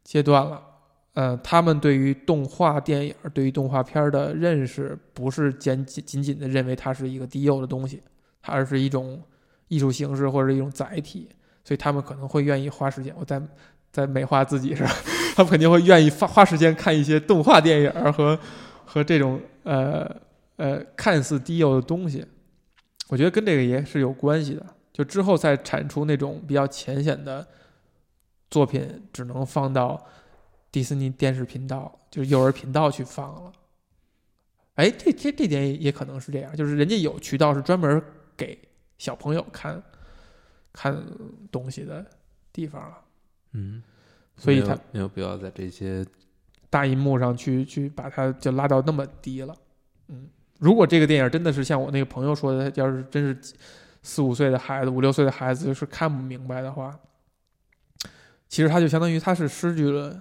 [0.05, 0.63] 阶段了。
[1.15, 8.14] 呃，他们对于动画电影、对于动画片的认识，不是仅仅仅仅的认为它是一个低幼的东西，它
[8.53, 9.23] 而是一种
[9.69, 11.29] 艺术形式或者一种载体，
[11.65, 13.15] 所以他们可能会愿意花时间。
[13.19, 13.41] 我在
[13.91, 14.91] 在美化自己是吧？
[15.35, 18.39] 他们肯定会愿意花花时间看一些动画电影和
[18.85, 20.09] 和这种呃
[20.57, 22.25] 呃看似低幼的东西，
[23.09, 24.65] 我觉得跟这个也是有关系的。
[24.93, 27.45] 就之后再产出那种比较浅显的
[28.49, 30.01] 作品，只能放到
[30.71, 33.53] 迪士尼电视频道，就是幼儿频道去放了。
[34.77, 38.01] 哎，这这这点也也可能是这样，就是人家有渠道是专门
[38.37, 38.59] 给
[38.99, 39.83] 小朋友看
[40.73, 40.97] 看
[41.51, 42.05] 东西的
[42.53, 42.99] 地方了，
[43.53, 43.83] 嗯，
[44.37, 46.05] 所以他没有必要在这些
[46.71, 49.55] 大荧幕上去去把它就拉到那么低了。
[50.09, 53.55] 嗯，如果这个电影真的是像我那个朋友说的，要是真是
[54.03, 56.99] 四五岁的孩子、五六岁的孩子就是看不明白的话，
[58.49, 60.21] 其实他就相当于他是失去了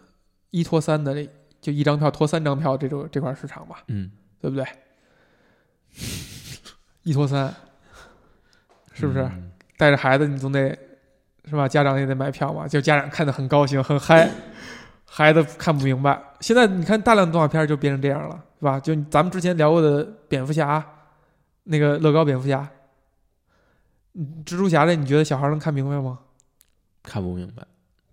[0.51, 4.65] 一拖三的这就一张票拖三张票这种这块市场吧，嗯，对不对？
[7.03, 7.53] 一拖三，
[8.93, 9.19] 是不是？
[9.21, 10.69] 嗯带着孩子你总得
[11.45, 11.67] 是吧？
[11.67, 14.29] 家长也得买票嘛，就家长看得很高兴很嗨，
[15.03, 16.17] 孩子看不明白。
[16.39, 18.79] 现在你看大量动画片就变成这样了，是吧？
[18.79, 20.81] 就咱们之前聊过的蝙蝠侠，
[21.63, 22.65] 那个乐高蝙蝠侠，
[24.13, 26.19] 嗯蜘蛛侠的你觉得小孩能看明白吗？
[27.01, 27.63] 看不明白，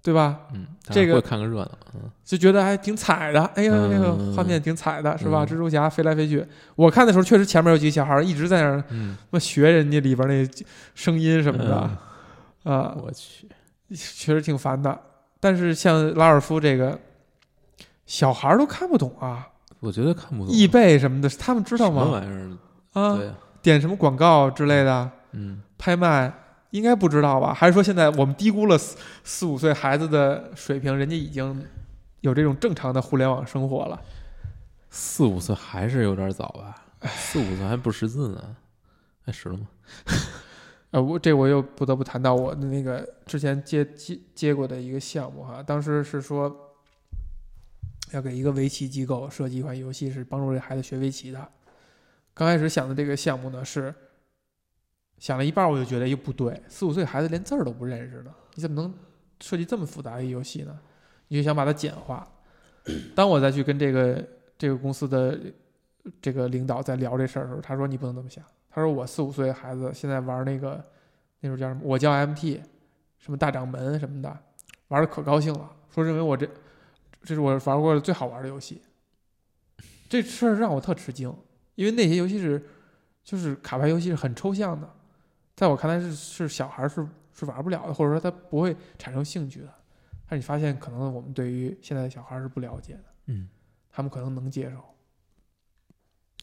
[0.02, 0.40] 对吧？
[0.54, 2.10] 嗯，这个看个热闹，嗯。
[2.24, 5.44] 就觉得还挺彩的，哎呀，嗯那个画面挺彩的，是吧？
[5.44, 5.46] 嗯。
[5.46, 6.44] 蜘蛛侠飞来飞去，
[6.76, 10.48] 我看的时候确实前面有几个小孩一直在那儿嗯，那学人家里边那
[10.94, 11.76] 声音什么的，
[12.64, 13.48] 啊，我去，
[13.90, 14.98] 确实挺烦的。
[15.40, 16.98] 但是像拉尔夫这个，
[18.06, 19.48] 小孩都看不懂啊，
[19.80, 22.02] 我觉得看不懂，易贝什么的，他们知道吗？
[22.04, 22.18] 什么吗？
[22.20, 22.58] 玩意
[22.94, 23.00] 儿？
[23.00, 23.30] 啊，对，
[23.62, 26.32] 点什么广告之类的，嗯，拍卖
[26.70, 27.52] 应该不知道吧？
[27.52, 30.96] 还是说现在我们低估了四四五岁孩子的水平？
[30.96, 31.66] 人家已经
[32.20, 34.00] 有这种正常的互联网生活了。
[34.88, 36.85] 四五岁还是有点早吧？
[37.09, 38.56] 四五岁还不识字呢，
[39.24, 39.68] 还，识了吗？
[40.90, 46.74] 呃，我这我又不得不谈到我的那个之前接接接过的一个项目哈，当时是说
[48.11, 51.48] 要给一个围棋机构设计一款游戏，是帮助这孩子学围棋的。
[52.35, 53.94] 刚开始想的这个项目呢是
[55.20, 58.92] 想了一半，我就觉得又不对，四五岁孩子连字儿都不认识呢，你怎么能
[59.38, 60.76] 设计这么复杂的游戏呢？
[61.28, 62.26] 你就想把它简化。
[63.14, 64.26] 当我再去跟这个
[64.59, 65.38] 这个公司的
[66.20, 68.42] 这个领导在聊这事儿的时候，他说你不能这么想。
[68.70, 70.83] 他说我四五岁孩子现在玩那个
[71.40, 71.83] 那时候叫什么？
[71.85, 72.61] 我叫 MT，
[73.18, 74.38] 什么大掌门什么的，
[74.88, 76.48] 玩的可高兴了，说认为我这
[77.22, 78.80] 这是我玩过的最好玩的游戏。
[80.09, 81.33] 这事儿让我特吃惊，
[81.74, 82.64] 因为那些游戏是
[83.22, 84.90] 就是卡牌游戏是很抽象的，
[85.60, 89.68] 在我看来是是小孩是是玩不了的，或者说他不会产生兴趣的。
[90.26, 93.46] 但是你发现，可能我们对于现在的小孩是不了解的，嗯，
[93.92, 94.76] 他们可能能接受，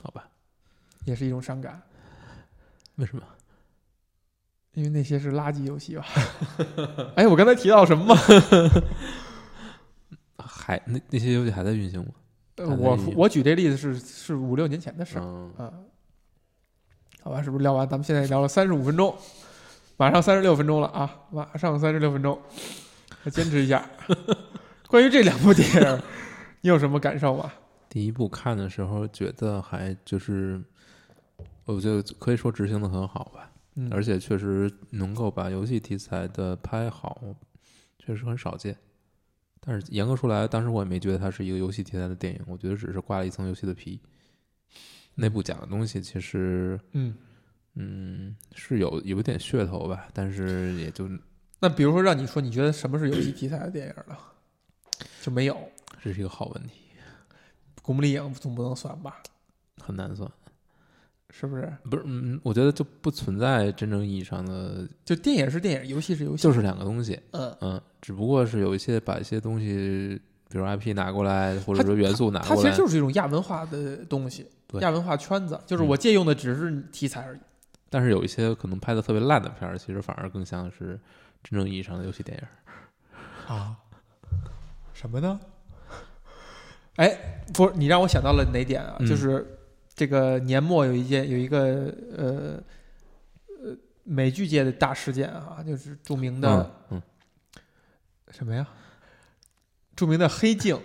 [0.03, 0.29] 好吧，
[1.05, 1.81] 也是一种伤感。
[2.97, 3.23] 为什么？
[4.73, 6.05] 因为那些是垃圾游戏吧？
[7.17, 8.15] 哎，我刚才提到什么吗？
[10.37, 12.11] 还那那些游戏还在运行吗？
[12.57, 15.73] 呃我我举这例子是是五六年前的事儿嗯，啊。
[17.27, 17.85] 好吧，是不是聊完？
[17.85, 19.13] 咱们现在聊了三十五分钟，
[19.97, 21.13] 马上三十六分钟了啊！
[21.29, 22.39] 马上三十六分钟，
[23.25, 23.85] 再坚持一下。
[24.87, 26.01] 关于这两部电影，
[26.61, 27.51] 你有什么感受吗？
[27.89, 30.63] 第一部看的时候觉得还就是，
[31.65, 37.21] 我觉得可以说执行的很好吧，嗯，而且确实能够把游戏题材的拍好，
[37.99, 38.73] 确实很少见。
[39.59, 43.99] 但是严格说来，当时我也没觉得它是一个游戏题材的电影，我觉得只是挂了一层游戏的皮。
[45.19, 47.13] 内部讲的东西其实，嗯，
[47.73, 51.09] 嗯，是有有一点噱头吧，但是也就
[51.59, 54.15] 那比如说让你说，你觉得什么是游戏题材的电影呢？
[55.21, 55.57] 就没有
[56.01, 56.73] 这是一个好问题，
[57.81, 59.21] 《古墓丽影》总不能算吧？
[59.81, 60.29] 很难算。
[61.29, 61.71] 是不是？
[61.89, 67.19] 不是，嗯，我觉得就不存在真正意义上的，就电影是电影，游戏是游戏，就是两个东西。
[67.31, 74.49] 嗯，嗯，只不过是有一些把一些东西，比如 IP 拿过来，或者说元素拿过来它其实，就是一种亚文化的东西，对
[74.81, 77.39] 亚文化圈子，就是嗯我借用的只是题材而已。
[77.89, 80.99] 但是有一些可能拍的特别烂的片儿，其实反而更像是
[81.43, 83.55] 真正意义上的游戏电影。
[83.55, 83.77] 啊？
[84.93, 85.39] 什么呢？
[86.97, 88.97] 哎，不是，你让我想到了哪点啊？
[88.99, 89.57] 嗯就是
[89.95, 92.61] 这个年末有一件有一个呃
[93.63, 97.01] 呃美剧界的大事件啊，就是著名的、嗯嗯
[98.31, 98.67] 什么呀？
[99.95, 100.75] 著名的《黑镜》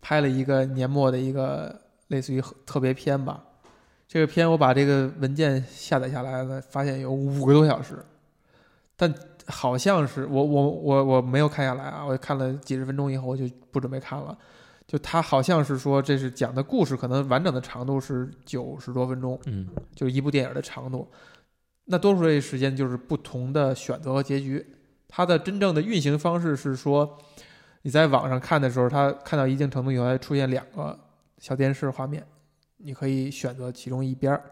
[0.00, 3.42] 拍了一个年末的一个类似于特别篇吧。
[4.08, 8.04] 这个篇我把这个文件下载下来了，发现有五个多小时，
[8.96, 9.12] 但
[9.46, 14.36] 好像是我我我我没有看下来啊，我看了几十分钟以后我就不准备看了。
[14.86, 21.08] 就他好像是说这是讲的故事，可能完整的长度是九十多分钟，嗯就是一部电影的长度。
[21.86, 24.64] 那多数的时间就是不同的选择和结局。
[25.08, 27.18] 它的真正的运行方式是说，
[27.82, 30.96] 你在网上看的时候，它看到一定程度以后，它出现两个
[31.38, 32.26] 小电视画面，
[32.78, 34.42] 你可以选择其中一边儿。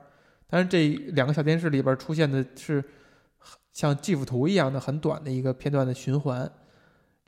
[0.46, 2.84] 但是这两个小电视里边出现的是
[3.72, 6.50] 像 GIF 图一样的很短的一个片段的循环，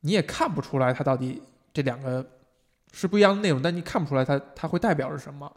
[0.03, 1.43] 你也看不出来它到底
[1.73, 2.25] 这两个
[2.93, 5.51] 是不一样的内容，但你看不出来它它会代表着什么。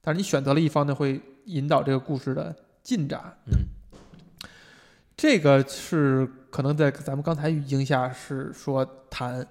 [0.00, 3.22] 但是你选择了一方呢，会引导这个故事的进展。
[3.46, 3.52] 嗯，
[5.16, 9.46] 这个是可能在咱们刚才语境下是说谈，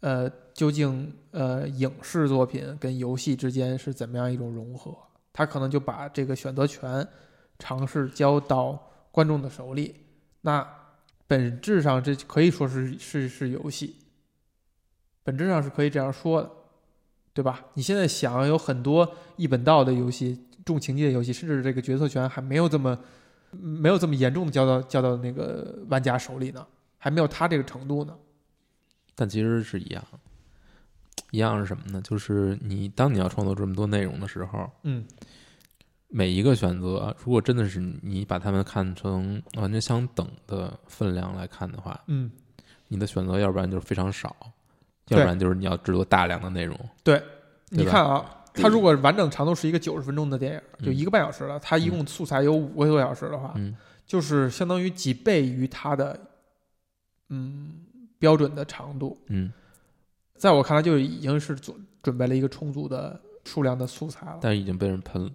[0.00, 4.96] 呃，究竟呃影视作品跟游戏之间是怎么样一种融合？
[5.32, 7.06] 他可能就把这个选择权
[7.58, 9.96] 尝试交到观众的手里。
[10.42, 10.66] 那
[11.26, 13.96] 本质上这可以说是是是游戏，
[15.24, 16.50] 本质上是可以这样说的，
[17.32, 17.64] 对吧？
[17.74, 22.96] 你现在想有很多一本道的游戏、重情节的游戏，甚至这个决策权还没有这么
[23.50, 26.64] 没有这么严重的交到交到那个玩家手里呢，
[26.98, 28.16] 还没有他这个程度呢。
[29.16, 30.04] 但其实是一样，
[31.34, 32.00] 一样是什么呢？
[32.02, 35.04] 就是你当你要创作这么多内容的时候，嗯
[36.08, 42.30] 每一个选择，如果真的是你把它们看成完全相等的分量来看的话，嗯，
[42.86, 44.36] 你的选择要不然就是非常少，
[45.08, 46.78] 要不然就是你要制作大量的内容。
[47.02, 47.20] 对，
[47.70, 48.24] 你看啊，
[48.54, 53.76] 它如果完整长度是一个九十分钟的电影，就嗯一个半小时了，它一共素材有五个多小时的话，嗯
[54.06, 56.16] 就是相当于几倍于它的
[57.28, 57.72] 嗯
[58.20, 59.18] 标准的长度。
[59.26, 59.52] 嗯，
[60.44, 64.38] 在我看来，就已经是准准备了一个充足的数量的素材了。
[64.42, 65.30] 但是已经被人喷了。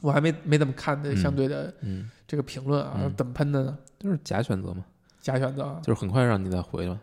[0.00, 3.78] 我还没没怎么看的嗯相对的嗯，这个评论啊，嗯怎么喷的呢？
[4.00, 4.84] 就是假选择嘛，
[5.20, 7.00] 假选择啊，就是很快让你再回了，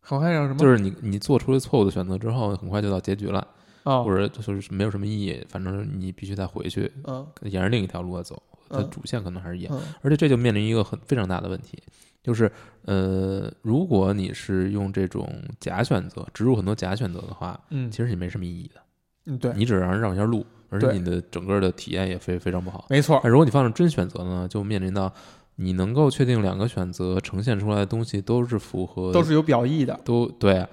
[0.00, 0.58] 很快让什么？
[0.60, 3.44] 就是你你做出了错误的选择之后，很快就到结局了，
[3.82, 9.76] 哦，或者就是没有什么意义，反正你必须再回去，嗯沿着另一条路走，它嗯主线可能还是一样。
[9.76, 11.82] 嗯而且这就面临一个很非常大的问题，
[12.22, 12.50] 就是
[12.84, 18.80] 呃，如果你是用这种假选择植入很多假选择的话，嗯其实你没什么意义的，
[19.26, 22.86] 嗯，对，你只是让人绕一下路，而且你的整个的体验也非非常不好。
[22.88, 25.12] 没错，那如果你放上真选择呢，就面临到
[25.56, 30.68] 你能够确定两个选择呈现出来的东西都是符合，都是有表意的，都对啊，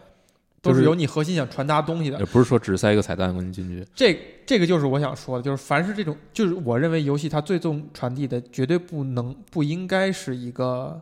[0.61, 2.25] 都就是是有你核心想传达东西的也。
[2.25, 3.85] 不是说只塞一个彩蛋给你进去。
[3.93, 10.99] 这这个就是我想说的，就是凡是这种，就是我认为游戏它最终传递的绝对不能不应该是一个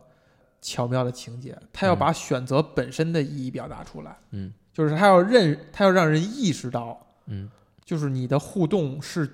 [0.68, 1.98] 巧妙的情节，他要嗯。
[1.98, 4.52] 把选择本身的意义表达出来，嗯。
[4.72, 7.50] 就是他要认，他要让人意识到，嗯。
[7.84, 9.28] 就是你的互动是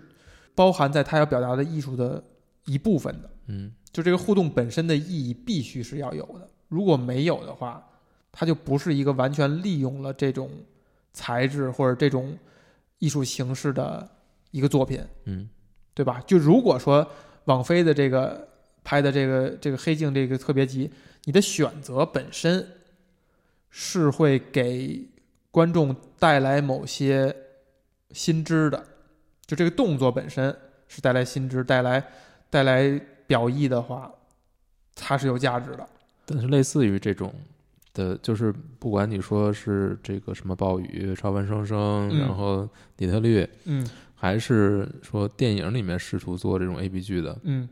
[0.55, 2.23] 包含在他要表达的艺术的
[2.67, 3.73] 一部分的，嗯。
[3.93, 7.85] 就这个互动本身的意义必须是要有的，如果没有的话，
[8.31, 10.51] 它就不是一个完全利用了这种
[11.13, 12.39] 材质或者这种
[12.99, 14.09] 艺术形式的
[14.51, 15.05] 一个作品。
[15.25, 15.49] 嗯。
[15.97, 16.21] 对吧？
[16.27, 17.09] 就如果说
[17.45, 18.49] 网飞的这个
[18.85, 20.91] 拍的这个这个黑镜这个特别集，
[21.25, 22.65] 你的选择本身
[23.71, 25.09] 是会给
[25.51, 27.35] 观众带来某些
[28.11, 28.85] 新知的，
[29.47, 30.55] 就这个动作本身
[30.87, 32.05] 是带来新知、带来
[32.51, 34.13] 带来表意的话，
[34.95, 35.89] 它是有价值的。
[36.27, 37.35] 但是类似于这种
[37.95, 42.19] 的，就是不管你说是这个什么暴雨、超凡生生，嗯。
[42.19, 43.89] 然后底特律，嗯。
[44.15, 47.69] 还是说电影里面试图做这种 A B 剧的，嗯，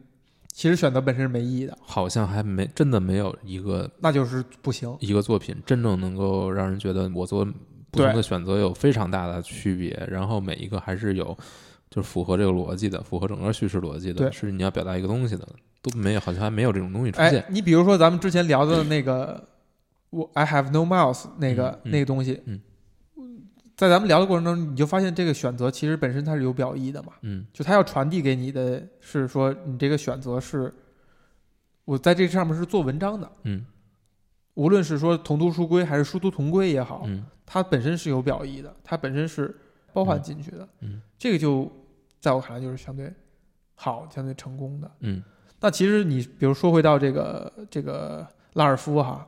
[0.52, 4.94] 其实选择本身是没意义的，好像还没真的没有一个那就是不行。
[5.00, 7.44] 一个作品真正能够让人觉得我做
[7.90, 11.36] 不同的选择有非常大的区别，然后每一个还是有
[11.90, 15.48] 就是符合这个逻辑的，符合整个叙事逻辑的，是你要表达一个东西的，
[15.80, 19.42] 都没有，好像还没有这种东西出哎现。，你比如说咱们之前聊的那个
[20.10, 22.60] 我 I have no mouse 那个、那个东西，嗯
[23.74, 27.44] 在咱们聊的过程中，你就发现这个选择其实本身它是有表意的嘛，嗯。
[27.52, 30.72] 就它要传递给你的是说你这个选择是，
[31.84, 33.64] 我在这上面是做文章的，嗯。
[34.54, 37.24] 无论是说同读书归还是殊途同归也好，嗯。
[37.46, 39.54] 它本身是有表意的，它本身是
[39.92, 41.00] 包含进去的，嗯。
[41.18, 41.70] 这个就
[42.20, 43.12] 在我看来就是相对
[43.74, 44.90] 好、相对成功的。
[45.00, 45.22] 嗯。
[45.60, 49.26] 那其实你比如说回到这个这个拉尔夫哈，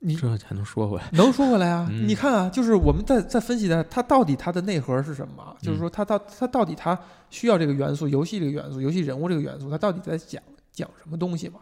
[0.00, 1.08] 你这还能说回来？
[1.12, 1.86] 能说回来啊？
[1.90, 5.56] 嗯你看啊，就是我们在在分析的，它到底它的内核是什么？
[5.60, 6.98] 就是说它到它到底它
[7.28, 10.42] 需要这个元素，游戏这个元素，游戏人物这个元素，它到底在讲
[10.72, 11.60] 讲什么东西嘛？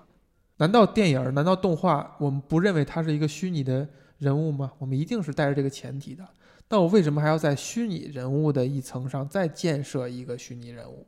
[0.59, 3.87] 难道电影，难道动画，我们不认为它是一个虚拟的
[4.19, 4.73] 人物吗？
[4.79, 6.27] 我们一定是带着这个前提的。
[6.69, 11.07] 那我为什么还要在虚拟人物的一层上再建设一个虚拟人物？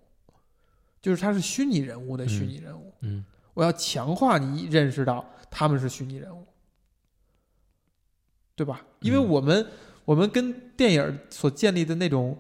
[1.03, 3.24] 就是它是虚拟人物的虚拟人物，嗯
[3.55, 6.47] 我要强化你认识到他们是虚拟人物，
[8.61, 8.79] 对吧？
[9.01, 9.67] 因为嗯我们、
[10.05, 12.39] 我们跟电影所建立的那种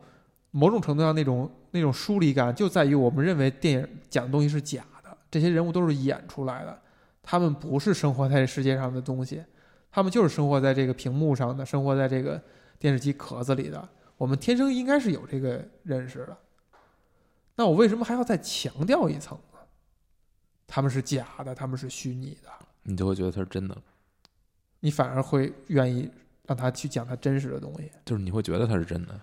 [0.50, 6.78] 某种程度上那种那种疏离感，就在于我们认为电影讲的东西是假的，这些人物都是演出来的，
[7.22, 9.42] 他们不是生活在这世界上的东西，
[9.90, 12.38] 他们就是生活在这个屏幕上的，生活在这个
[12.78, 13.88] 电视机壳子里的。
[14.18, 16.36] 我们天生应该是有这个认识的，
[17.54, 19.58] 那我为什么还要再强调一层呢？
[20.66, 22.50] 他们是假的，他们是虚拟的，
[22.82, 23.74] 你就会觉得它是真的，
[24.80, 26.10] 你反而会愿意
[26.46, 27.90] 让他去讲他真实的东西。
[28.04, 29.20] 就是你会觉得他是真的，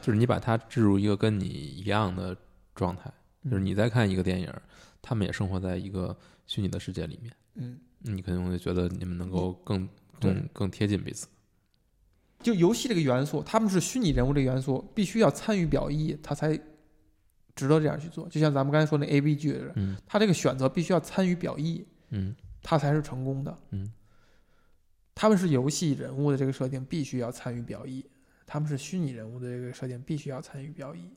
[0.00, 2.36] 就是你把他置入一个跟你一样的
[2.74, 3.12] 状态，
[3.44, 4.52] 就是你在看一个电影，
[5.02, 9.88] 他们也生活在一个虚拟的世界里面，嗯，你可能会觉得你们能够更
[10.18, 11.26] 对更更贴近彼此。
[12.40, 16.56] 就游戏这个元素，他们是虚拟人物这个元素，必须要参与表意，他才
[17.56, 18.28] 值得这样去做。
[18.28, 19.60] 就像咱们刚才说那 A B 剧
[20.06, 22.34] 他这个选择必须要参与表意，嗯
[22.68, 23.58] 他才是成功的。
[23.70, 23.90] 嗯，
[25.14, 28.04] 他们是游戏人物的这个设定必须要参与表意，
[28.44, 31.08] 他们是虚拟人物的这个设定必须要参与表意。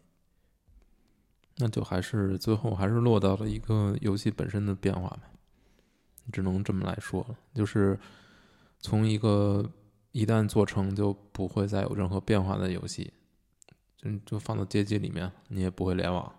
[1.57, 5.23] 那就还是最后还是落到了一个游戏本身的变化嘛，
[6.31, 7.99] 只能这么来说了，就是
[8.79, 9.69] 从一个
[10.13, 13.11] 一旦做成就不会再有任何变化的游戏，
[13.97, 16.33] 就就放到街机里面，你也不会联网。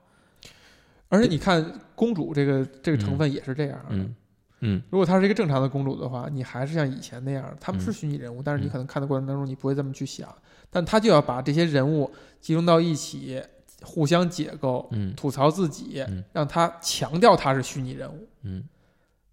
[1.10, 3.88] 而且你看公主这个这个成分也是这样的。
[3.90, 4.16] 嗯
[4.62, 4.82] 嗯。
[4.90, 10.34] 如果她是一个正常的公主的话，你还是像以前那样，他们是嗯虚拟人物，但是你嗯可能看的过程当中你不会这么去想，
[10.70, 12.10] 但他就要把这些人物
[12.40, 13.42] 集中到一起，
[13.82, 15.14] 互相解构，嗯。
[15.14, 18.64] 吐槽自己，嗯让他强调他是虚拟人物，嗯。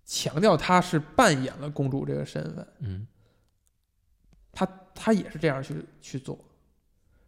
[0.05, 3.07] 强调他是扮演了公主这个身份，嗯。
[4.51, 6.37] 他他也是这样去去做。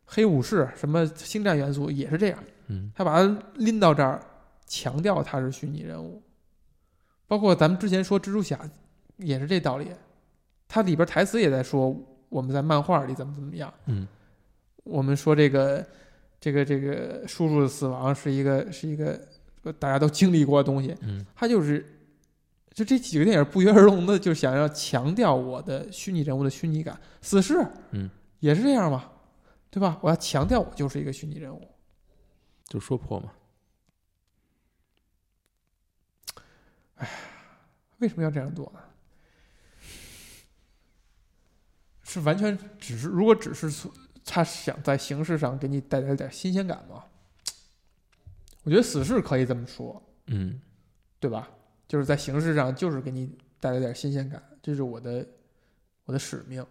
[0.06, 2.92] 黑武士什么星战元素也是这样，嗯。
[2.96, 4.20] 他把他拎到这儿，
[4.66, 6.22] 强调他是虚拟人物。
[7.32, 8.60] 包括咱们之前说蜘蛛侠，
[9.16, 9.88] 也是这道理。
[10.68, 11.96] 它里边台词也在说
[12.28, 13.74] 我们在漫画里怎么怎么样。
[13.86, 14.06] 嗯
[14.84, 15.86] 我们说这个
[16.42, 19.18] 这个这个叔叔的死亡是一个是一个
[19.64, 21.80] 呃大家都经历过的东西，嗯他就是
[22.74, 27.00] 就这几个电影不约而同的就想要强调我的虚拟人物的虚拟感。
[27.22, 28.10] 死侍，嗯，
[28.42, 29.10] 也是这样嘛，
[29.70, 29.98] 对吧？
[30.02, 31.66] 我要强调我就是一个虚拟人物。
[32.66, 33.32] 就说破嘛。
[38.00, 38.80] 为什么要这样做呢？
[42.04, 43.90] 是完全只是如果只是说
[44.26, 47.06] 他想在形式上给你带来点新鲜感吗？
[48.64, 50.62] 我觉得死侍可以这么说，嗯
[51.20, 51.50] 对吧？
[51.88, 55.28] 就是在形式上就是给你带来点新鲜感，这是我的
[56.06, 56.66] 我的使命。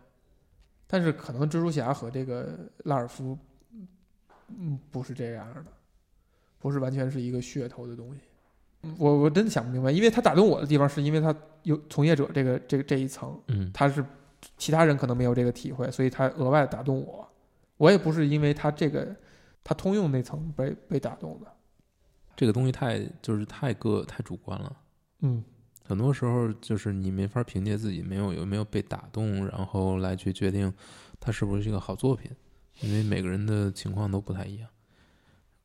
[0.87, 3.39] 但是可能蜘蛛侠和这个拉尔夫，
[4.49, 5.67] 嗯，不是这样的，
[6.59, 8.21] 不是完全是一个噱头的东西。
[8.83, 14.05] 嗯我我真的想不明白，因为他打动我的地方，是因为他有从业者这个这个这一层，嗯他是
[14.57, 17.29] 其他人可能没有这个体会，所以他额外打动我。
[17.77, 19.15] 我也不是因为他这个
[19.65, 21.47] 他通用那层被被打动的。
[22.37, 24.77] 这个东西太就是太个太主观了。
[25.21, 25.45] 嗯，
[25.87, 30.73] 很多时候就是你没法凭借自己没有有没有被打动，然后来去决定
[31.19, 32.31] 它是不是一个好作品，
[32.81, 34.69] 因为每个人的情况都不太一样。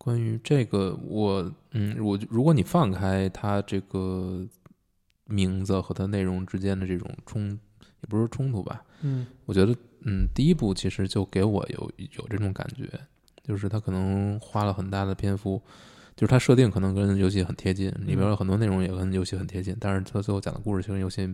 [0.06, 4.46] 关于这个，我嗯，我如果你放开它这个
[5.26, 12.88] 名字和它内容之间的这种冲，也不是冲突吧，嗯我觉得嗯，第一部其实就给我有有这种感觉，
[13.44, 15.60] 就是它可能花了很大的篇幅，
[16.16, 21.28] 就是它设定可能跟游戏很贴近，里边有很多内容也跟游戏很贴近，但是它最后讲的故事其实跟游戏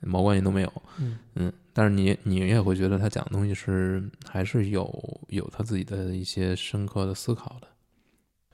[0.00, 0.72] 毛关系都没有。
[0.98, 7.68] 嗯嗯，但是你你也会觉得他讲的东西是还是有有他自己的一些深刻的思考的。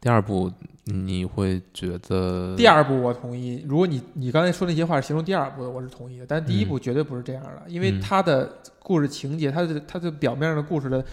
[0.00, 0.50] 第二部
[0.86, 6.26] 你会觉得第二部我同意，如果你你刚才说那些话是形容第二部的，我是同意的。
[6.26, 11.04] 但第一部嗯绝对不是这样的，因为嗯它的故事情节，它的它的表面上的故事的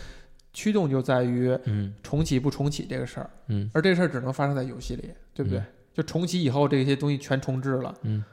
[0.53, 5.59] 驱动就在于嗯重启不重启这个事儿，嗯而这个事儿只能发生在游戏里，对不对？
[5.59, 8.23] 嗯就重启以后，这些东西全重置了，嗯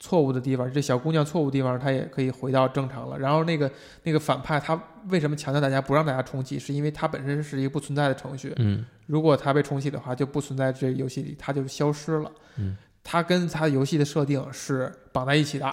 [0.00, 3.16] 错误的地方，这小姑娘错误的地方，她也可以回到正常了。
[3.16, 3.70] 然后那个
[4.02, 4.76] 那个反派，他
[5.08, 6.58] 为什么强调大家不让大家重启？
[6.58, 12.32] 是因为它本身是一个不存在的程序，嗯如果它被重启的话，就不存在这个游戏里，它就消失了。
[12.56, 15.70] 嗯它跟它游戏的设定是绑在一起的，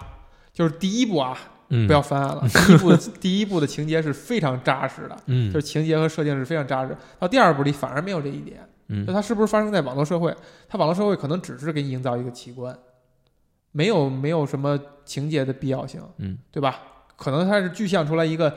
[0.52, 1.38] 就是第一部啊，
[1.70, 2.44] 嗯，不要翻案了。
[2.50, 6.98] 第一部的 第一部的情节是非常扎实的，嗯就是情节和设定是非常扎实。
[7.18, 10.36] 到第二部里反而没有这一点，嗯就它是不是发生在网络社会？
[10.68, 12.78] 它网络社会可能只是给你营造一个奇观，
[13.72, 16.82] 没有没有什么情节的必要性，嗯对吧？
[17.16, 18.54] 可能它是具象出来一个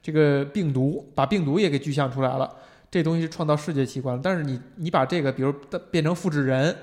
[0.00, 2.48] 这个病毒，把病毒也给具象出来了，
[2.92, 4.20] 这东西是创造世界奇观了。
[4.22, 5.50] 但是你你把这个，比如
[5.90, 6.76] 变成复制人，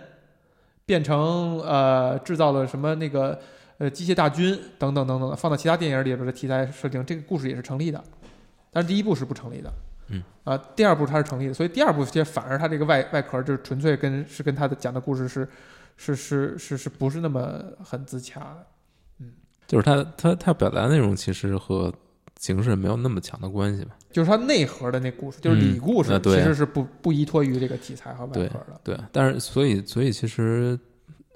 [0.86, 3.40] 变成呃制造了什么那个
[3.78, 8.04] 呃机械大军等等等等，放到其他电影里边的题材设定，这个故事也是成立的。
[8.72, 9.72] 但是第一部是不成立的，
[10.08, 15.48] 嗯啊、第二部它是成立的，所以第二部其实反而它这个外外壳就是纯粹跟是跟它的讲的故事是
[15.96, 18.66] 是是是是不是那么很自洽的。
[19.20, 19.34] 嗯
[19.68, 21.94] 就是他他他表达的内容其实和
[22.40, 23.92] 形式没有那么强的关系吧。
[24.12, 28.80] 就是它内核的那故事，就是嗯里故事，其实是不不依托于这个题材和外对核的。
[28.84, 30.80] 对，但是所以所以其实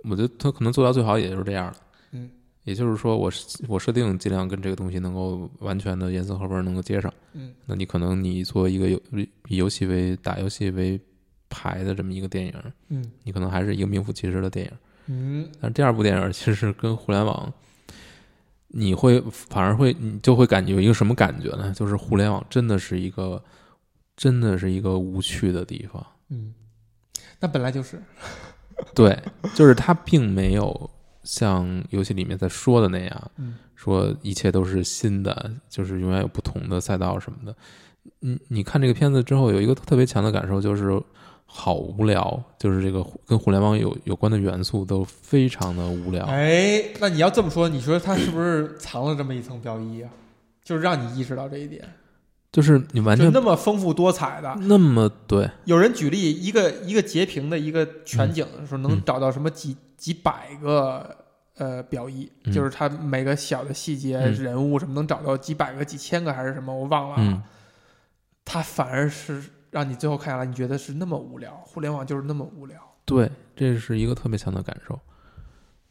[0.09, 1.75] 我觉得他可能做到最好也就是这样了。
[2.13, 2.29] 嗯，
[2.63, 7.13] 也就是说我是我设定尽量跟这个东西能够完全的严丝合缝能够接上。
[7.33, 8.99] 嗯那你可能你做一个游
[9.49, 10.99] 以游戏为打游戏为
[11.49, 12.53] 牌的这么一个电影，
[12.89, 14.71] 嗯你可能还是一个名副其实的电影。
[15.07, 17.51] 嗯但是第二部电影其实跟互联网，
[18.75, 21.71] 你会反而会你就会感觉有一个什么感觉呢？
[21.75, 23.41] 就是互联网真的是一个
[24.17, 26.03] 真的是一个无趣的地方。
[26.29, 26.53] 嗯，
[27.39, 28.01] 那本来就是，
[28.95, 29.17] 对，
[29.53, 30.89] 就是它并没有
[31.23, 37.55] 像游戏里面在说的那样，嗯说一切都是新的，就是永远有不同的赛道什么的。
[38.19, 40.99] 你你看这个片子之后，有一个特别强的感受，就是
[41.55, 46.25] 好无聊，就是这个跟互联网有有关的元素都非常的无聊。
[46.25, 50.09] 哎，那你要这么说，你说它是不是藏了这么一层标意啊？
[50.63, 51.87] 就是让你意识到这一点，
[52.51, 54.55] 就是你完全就那么丰富多彩的。
[54.61, 61.15] 那么对，有人举例，一个一个截屏的一个全景的时候，能嗯找到什么几几百个
[61.57, 67.17] 呃表意，嗯就是它每个小的细节、嗯人物什么，能找到几百个、几千个还是什么，我忘了啊。
[67.19, 67.43] 嗯，
[68.43, 69.43] 它反而是
[69.73, 72.79] 让你最后看下来，你觉得是那么无聊，互联网就是那么无聊。
[73.05, 74.97] 对，这是一个特别强的感受，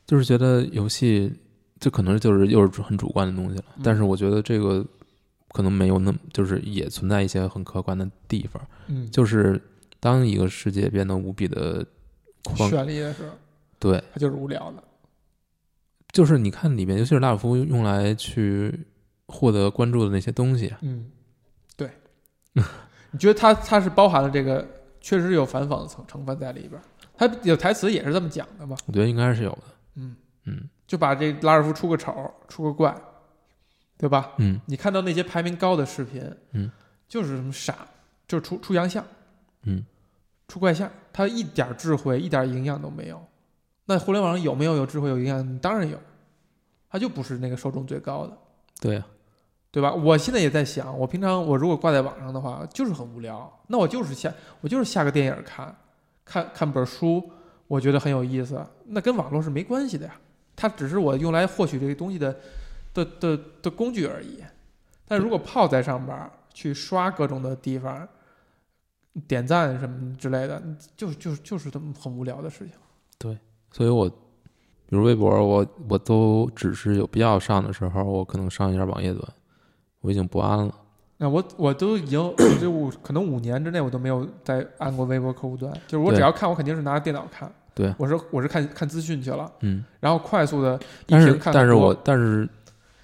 [0.06, 1.30] 就是觉得游戏
[1.80, 4.86] 这可能就是又是很主观的东西了，嗯但是我觉得这个
[5.48, 9.60] 可能没有那么，就是也存在一些很客观的地方，嗯，就是
[9.98, 11.84] 当一个世界变得无比的
[12.44, 13.34] 宽，绚丽的时候，
[13.80, 14.82] 对，它就是无聊的。
[16.12, 18.86] 就是你看里面，尤其是拉尔夫用来去
[19.26, 21.10] 获得关注的那些东西，嗯，
[21.76, 21.90] 对。
[23.12, 24.66] 你觉得它它是包含了这个，
[25.00, 26.82] 确实有反讽成成分在里边儿。
[27.16, 28.76] 它有台词也是这么讲的嘛？
[28.86, 29.62] 我觉得应该是有的，
[29.94, 32.94] 嗯，嗯就把这拉尔夫出个丑，出个怪，
[33.96, 34.32] 对吧？
[34.38, 36.70] 嗯你看到那些排名高的视频，嗯，
[37.06, 37.86] 就是什么傻，
[38.26, 39.04] 就是出出洋相，
[39.64, 39.84] 嗯，
[40.48, 43.22] 出怪相，他一点智慧、一点营养都没有。
[43.84, 45.58] 那互联网上有没有有智慧、有营养？
[45.58, 45.98] 当然有，
[46.88, 48.36] 他就不是那个受众最高的，
[48.80, 49.06] 对呀、
[49.72, 49.92] 对吧？
[49.92, 53.50] 我现在也在想，我平常我如果挂在网上的话，就是很无聊。
[53.68, 55.74] 那我就是下，我就是下个电影看，
[56.24, 57.28] 看看本书，
[57.66, 60.14] 我觉得很有意思，那跟网络是没关系的呀。
[60.54, 62.36] 它只是我用来获取这个东西的
[62.92, 64.44] 的的的工具而已。
[65.08, 68.06] 但如果泡在上边去刷各种的地方，
[69.26, 70.62] 点赞什么之类的，
[70.94, 72.74] 就就就是这么很无聊的事情。
[73.18, 73.38] 对
[73.70, 79.32] 所以我比如微博，我我都只是有必要上的时候，我可能上一下网页端，
[80.02, 80.74] 我已经不安了。
[81.16, 82.20] 那我我都已经
[82.60, 87.50] 这五 可能五年之内我都没有再按过微博客户端，就是我只要看，我肯定是拿着电脑看。
[87.74, 90.76] 对我是我是看看资讯去了，嗯，然后快速的
[91.06, 92.48] 一但是屏看很多但是我但是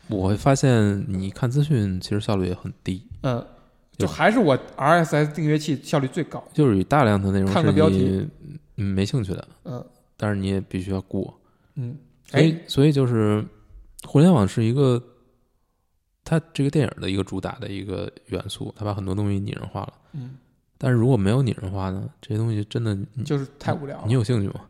[0.09, 3.43] 我会发现，你看资讯其实效率也很低，嗯，
[3.97, 6.45] 就还是我 RSS 订阅器效率最高。
[6.53, 8.29] 就是有大量的内容看个标题
[8.77, 9.83] 嗯没兴趣的，嗯
[10.19, 11.33] 但是你也必须要过。
[11.77, 11.97] 嗯，
[12.27, 13.43] 所以哎，所以就是
[14.05, 15.03] 互联网是一个
[16.29, 19.93] 它这个电影的一个主打的一个元素，它把很多东西拟人化了。
[20.13, 20.37] 嗯，
[20.77, 24.61] 但是如果没有拟人化呢，这些东西真的你就是太无聊了，你有兴趣吗？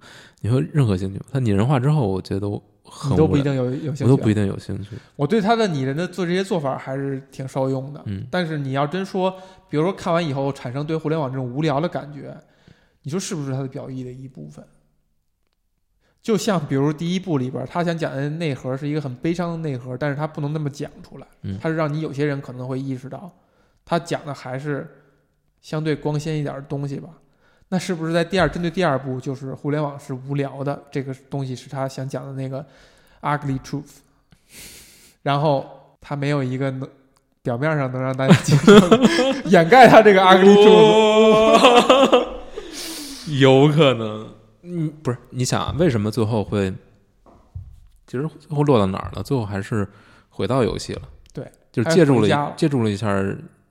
[0.40, 1.24] 你会任何兴趣吗？
[1.32, 4.04] 它拟人化之后，我觉得都很你都不一定有有兴趣。
[4.04, 4.90] 我都不一定有兴趣。
[5.16, 8.00] 我对他的拟人的做这些做法还是挺受用的。
[8.06, 9.28] 嗯，但是你要真说，
[9.68, 12.36] 比如说看完以后产生对互联网这种无聊的感觉，
[13.02, 14.64] 你说是不是它的表意的一部分？
[16.20, 23.32] 就像比如第一部里边，他想讲的内核是一个很悲伤的内核，但是他不能那么讲出来，嗯他是让你有些人可能会意识到，
[23.84, 24.86] 他讲的还是
[25.62, 27.08] 相对光鲜一点的东西吧。
[27.70, 32.64] 那是不是在第二针对第二部，就是互联网是无聊的这个东西是他想讲的那个
[33.22, 33.98] ugly truth，
[35.22, 36.88] 然后他没有一个能
[37.42, 38.72] 表面上能让大家接受
[39.48, 42.26] 掩盖他这个 ugly truth。
[43.38, 44.37] 有可能。
[44.70, 46.70] 嗯，不是，你想啊，为什么最后会，
[48.06, 49.22] 其实最后落到哪儿了？
[49.22, 49.88] 最后还是
[50.28, 51.02] 回到游戏了。
[51.32, 53.08] 对，就是借助了借助了一下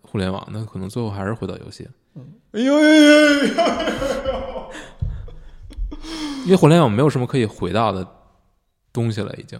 [0.02, 1.91] 互联网，那可能最后还是回到游戏了。
[2.54, 3.54] 哎呦呦呦！
[6.45, 8.08] 因为互联网没有什么可以回到的
[8.91, 9.60] 东西了，已经，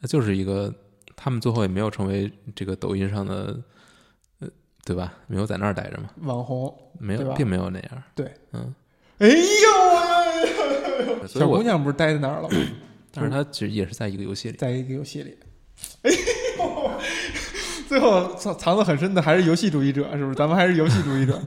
[0.00, 0.74] 那就是一个
[1.14, 3.60] 他们最后也没有成为这个抖音上的，
[4.40, 4.48] 呃，
[4.84, 5.12] 对吧？
[5.26, 8.02] 没有在那儿待着嘛，网红，没有，并没有那样。
[8.14, 8.74] 对，嗯，
[9.18, 9.34] 哎呦
[11.28, 12.56] 小姑娘不是待在那儿了吗？
[13.12, 14.56] 但是她其实也是在一个游戏里。
[14.56, 15.36] 在一个游戏里。
[16.02, 16.90] 哎呦！
[17.88, 20.34] 最后藏藏得很深的还是游戏主义者，是不是？
[20.34, 21.40] 咱们还是游戏主义者。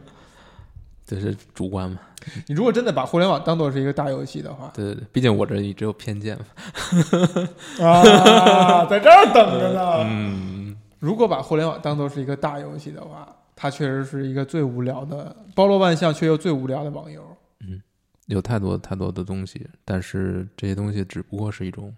[1.07, 1.99] 这是主观嘛？
[2.47, 6.45] 你如果真的把互联网当做是一个大游戏的话，对对对，毕竟我这里只有偏见嘛。
[7.85, 10.03] 啊，在这儿等着呢。
[10.03, 17.23] 嗯，如果把互联网当做是一个大游戏的话，它确实是一个最无聊的，包罗万象却又最无聊的网游。
[18.25, 21.95] 有太多太多的东西，但是这些东西只不过是一种，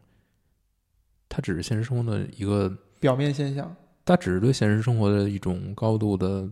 [1.30, 6.50] 它只是现实生活的一个，表面现象，它只是对现实生活的一种高度的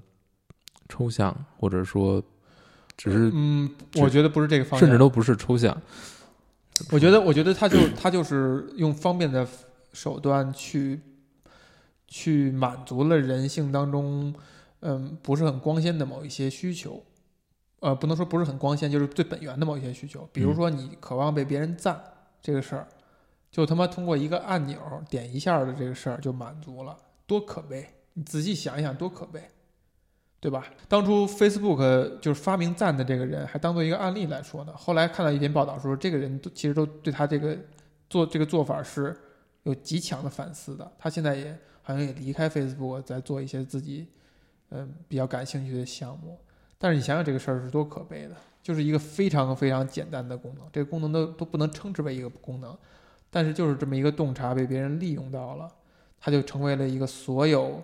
[0.87, 2.23] 抽象，或者说，
[2.95, 5.75] 只是嗯，我觉得不是这个方向，甚至都不是抽象。
[6.91, 9.47] 我觉得，我觉得他就他就是用方便的
[9.93, 10.99] 手段去
[12.07, 14.33] 去满足了人性当中，
[14.81, 17.01] 嗯，不是很光鲜的某一些需求，
[17.85, 20.27] 呃，不能说不是很光鲜，就是最本源的某一些需求。
[20.33, 22.03] 比如说，你渴望被别人赞
[22.41, 22.87] 这个事儿，
[23.51, 27.87] 就他妈通过一个按钮点一下的这个事儿就满足了，多可悲！
[28.13, 29.39] 你仔细想一想，多可悲，
[30.39, 30.65] 对吧？
[30.87, 34.73] 当初 Facebook 就是发明赞的这个人，还当做一个案例来说呢。
[34.75, 37.55] 后来看到一篇报道说，这个人都其实都对他这个
[38.09, 39.15] 做这个做法是
[39.61, 40.91] 有极强的反思的。
[40.97, 44.07] 他现在也好像也离开 Facebook，在做一些自己
[44.69, 46.39] 嗯比较感兴趣的项目。
[46.85, 52.77] 但是你想想这个事儿是多可悲的，就是一个非常非常简单的功能，这个功能都都不能称之为一个功能，
[53.31, 55.67] 但是就是这么一个洞察被别人利用到了，
[56.19, 57.81] 它就成为了一个所有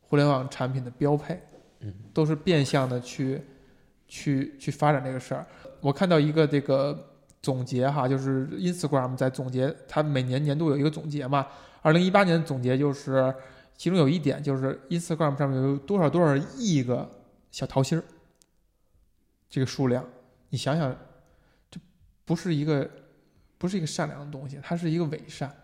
[0.00, 1.40] 互联网产品的标配。
[1.84, 3.40] 嗯，都是变相的去
[4.08, 5.46] 去去发展这个事儿。
[5.80, 6.98] 我看到一个这个
[7.40, 11.46] 总结哈，就是 Instagram 在总结，它每年年度有一个总结嘛。
[11.80, 13.32] 二零一八年的总结就是，
[13.76, 17.08] 其中有一点就是 Instagram 上面有多少多少亿个
[17.52, 18.04] 小桃心儿，
[19.52, 20.02] 这个数量，
[20.48, 20.96] 你想想，
[21.70, 21.78] 这
[22.24, 22.88] 不是一个
[23.58, 25.54] 不是一个善良的东西，它是一个伪善，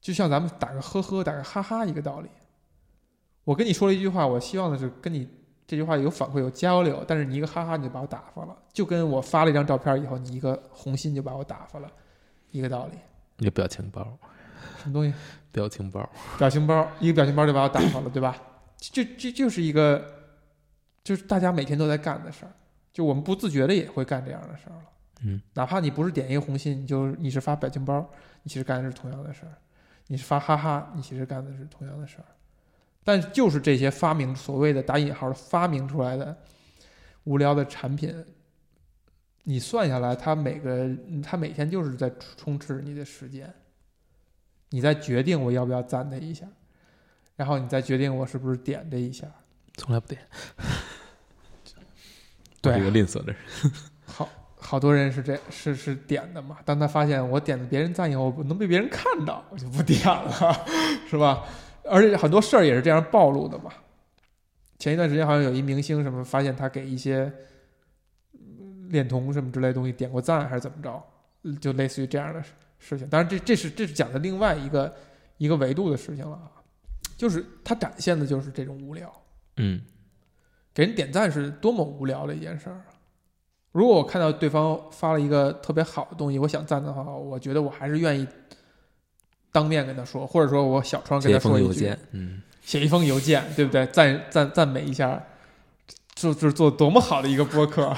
[0.00, 2.30] 就像咱们打个呵呵、打个哈哈一个道理。
[3.44, 5.28] 我跟你说了一句话，我希望的是跟你
[5.66, 11.92] 这句话有反馈、有交流，但是你一个哈哈你就把我打发了，就跟我发了一张照片以后，你一个红心就把我打发了，
[12.50, 12.96] 一个道理。
[13.36, 14.18] 一个表情包，
[14.78, 15.12] 什么东西？
[15.52, 16.08] 表情包，
[16.38, 18.34] 表情包，一个表情包就把我打发了，对吧？
[18.78, 20.02] 就就就是一个，
[21.04, 22.52] 就是大家每天都在干的事儿，
[22.92, 24.82] 就我们不自觉的也会干这样的事儿了。
[25.22, 28.08] 嗯，哪怕你不是点一个红心，你就你是发表情包，
[28.42, 29.52] 你其实干的是同样的事儿；
[30.06, 32.24] 你是发哈哈，你其实干的是同样的事儿。
[33.04, 36.36] 但就是这些发明所谓的打引号的发明出来的
[37.24, 38.14] 无聊的产品，
[39.44, 40.88] 你算下来，它每个
[41.22, 43.52] 它每天就是在充斥你的时间，
[44.70, 46.46] 你在决定我要不要赞它一下，
[47.36, 49.26] 然后你再决定我是不是点这一下。
[49.76, 50.20] 从来不点。
[52.60, 53.36] 对一个吝啬的人。
[54.04, 56.58] 好，好多人是这是是点的嘛。
[56.64, 60.66] 当他发现我点了别人赞以后，我能被别人看到，我就不点了，
[61.08, 61.44] 是吧？
[61.84, 63.72] 而且很多事儿也是这样暴露的嘛。
[64.78, 67.32] 前一段时间好像有一明星什么发现他给一些
[68.34, 71.02] 嗯恋童什么之类的东西点过赞，还是怎么着，
[71.42, 73.08] 嗯就类似于这样的事事情。
[73.08, 74.94] 当然这这是这是讲的另外一个
[75.38, 76.52] 一个维度的事情了啊，
[77.16, 79.12] 就是他展现的就是这种无聊。
[79.56, 79.80] 嗯，
[80.80, 82.88] 给人点赞是多么无聊的一件事儿啊！
[83.72, 88.26] 如果我看到对方发了一个特别好的东西，我想赞的话，我觉得我还是愿意
[89.52, 93.84] 当面跟他说，或者说我小窗跟他说一句，封邮件，嗯，写一封邮件，对不对？
[93.88, 95.22] 赞赞赞美一下，
[96.14, 97.94] 做做做多么好的一个播客！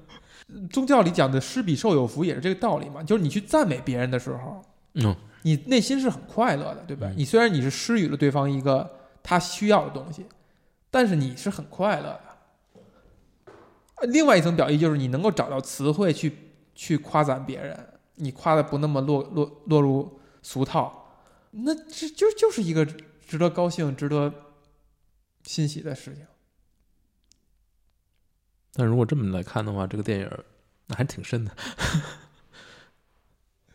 [0.72, 4.64] 宗教里讲的“施比受有福”也是这个道理嘛，就是你去赞美别人的时候，
[4.94, 7.06] 嗯，你内心是很快乐的，对吧？
[7.10, 8.90] 嗯你虽然你是施予了对方一个
[9.22, 10.24] 他需要的东西，
[10.94, 13.52] 但是你是很快乐的。
[13.96, 21.20] 呃另外一层表意就是你能够找到词汇去去夸赞别人，你夸的不那么落落落入俗套，
[21.50, 24.32] 那这就就是一个值得高兴、值得
[25.42, 26.24] 欣喜的事情。
[28.72, 30.30] 但如果这么来看的话，这个电影
[30.86, 31.50] 那还挺深的。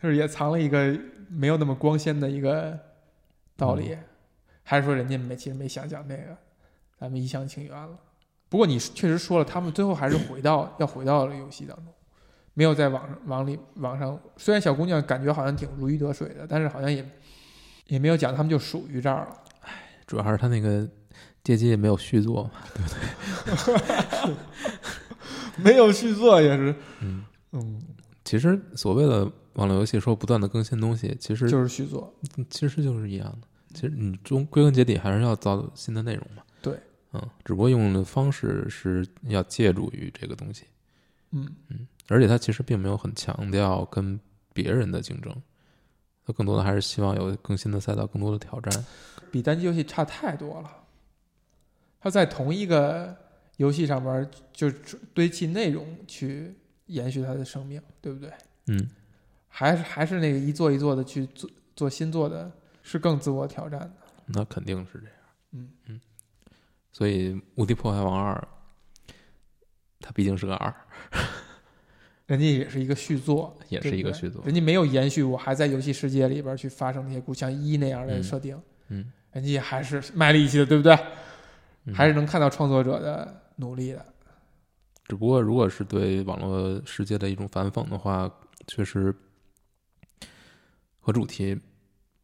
[0.00, 0.98] 就 是也藏了一个
[1.28, 2.78] 没有那么光鲜的一个
[3.58, 3.98] 道理，
[4.62, 6.38] 还是说人家没其实没想讲这个，
[7.00, 7.98] 咱们一厢情愿了。
[8.50, 11.86] 不过你确实说了，他们最后还是回到要回到了游戏当中，
[12.52, 14.20] 没有在网上网里网上。
[14.36, 17.08] 虽然小姑娘感觉好像挺如鱼得水的，但是好像也
[17.86, 19.36] 也没有讲他们就属于这儿了。
[19.62, 19.72] 唉
[20.06, 20.86] 主要还是他那个
[21.42, 22.50] 街机也没有续作嘛。
[25.56, 27.80] 没有续作也是，嗯，嗯，
[28.24, 32.12] 其实所谓的网络游戏说不断的更新东西，其实就是续作。
[32.48, 33.46] 其实就是一样的。
[33.72, 36.42] 其实你终归根结底还是要造新的内容嘛。
[37.12, 40.64] 对，嗯，只不过用的方式是要借助于这个东西，
[41.30, 44.18] 嗯嗯，而且他其实并没有很强调跟
[44.52, 45.34] 别人的竞争，
[46.24, 48.84] 他更多的还是希望有更新的赛道、更多的挑战。
[49.30, 50.76] 比单机游戏差太多了。
[52.00, 53.16] 他在同一个
[53.58, 54.70] 游戏上面就
[55.12, 56.54] 堆砌内容去
[56.86, 58.32] 延续他的生命，对不对？
[58.66, 58.88] 嗯，
[59.48, 62.50] 还是还是那个一座一座的去做做新做的，
[62.82, 63.92] 是更自我挑战的。
[64.26, 65.14] 那肯定是这样。
[65.52, 66.00] 嗯嗯，
[66.92, 68.34] 所以《无敌破坏王二》
[70.00, 70.74] 它毕竟是个二，
[72.26, 80.94] 人家也是一个续作，也是一个续作人家没有延续我还在游戏世界里边去发生那些故像一那样的嗯设定，嗯，人家还是卖力气的，对不对？
[81.84, 84.04] 嗯还是能看到创作者的努力的。
[85.06, 88.30] 只不过如果是对网络世界的一种反讽的话，
[88.66, 89.12] 确实
[91.00, 91.58] 和主题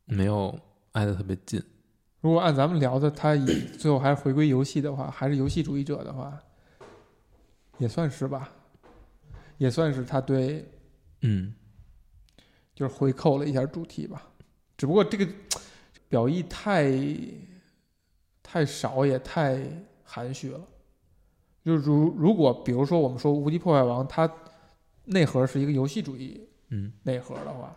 [0.04, 0.56] 没有
[0.92, 1.60] 挨得特别近。
[2.26, 3.46] 如果按咱们聊的，他以
[3.78, 6.36] 最后还是回归游戏的话，还是游戏主义者的话，
[7.78, 8.50] 也算是吧，
[9.58, 10.68] 也算是他对
[11.20, 11.54] 嗯
[12.74, 14.26] 就是回扣了一下主题吧。
[14.76, 15.24] 只不过这个
[16.08, 16.90] 表意太
[18.42, 19.62] 太少，也太
[20.02, 20.60] 含蓄了。
[21.64, 24.28] 就如如果比如说我们说《无敌破坏王》，它
[25.04, 27.72] 内核是一个游戏主义嗯，内核的话，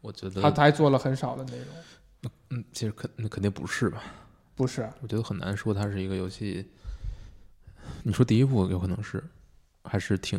[0.00, 1.68] 我觉得它它还做了很少的内容，
[2.54, 4.02] 嗯，其实肯那肯定不是吧？
[4.54, 4.86] 不是？
[5.00, 6.68] 我觉得很难说它是一个游戏。
[8.02, 9.24] 你说第一部有可能是，
[9.84, 10.38] 还是挺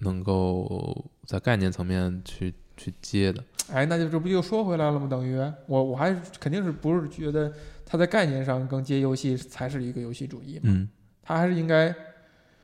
[0.00, 3.42] 能够在概念层面去去接的。
[3.72, 5.08] 哎，那就这不就说回来了吗？
[5.08, 7.50] 等于我我还是肯定是不是觉得
[7.86, 10.64] 它在概念上更接游戏才是一个游戏主义嘛？
[10.64, 10.88] 嗯
[11.22, 11.88] 它还是应该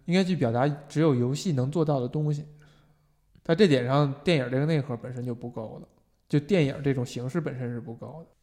[0.05, 2.45] 应该去表达只有游戏能做到的东西。
[3.43, 5.89] 在这点上，电影这个内核本身就不够了，
[6.29, 8.42] 就电影这种形式本身是不够的。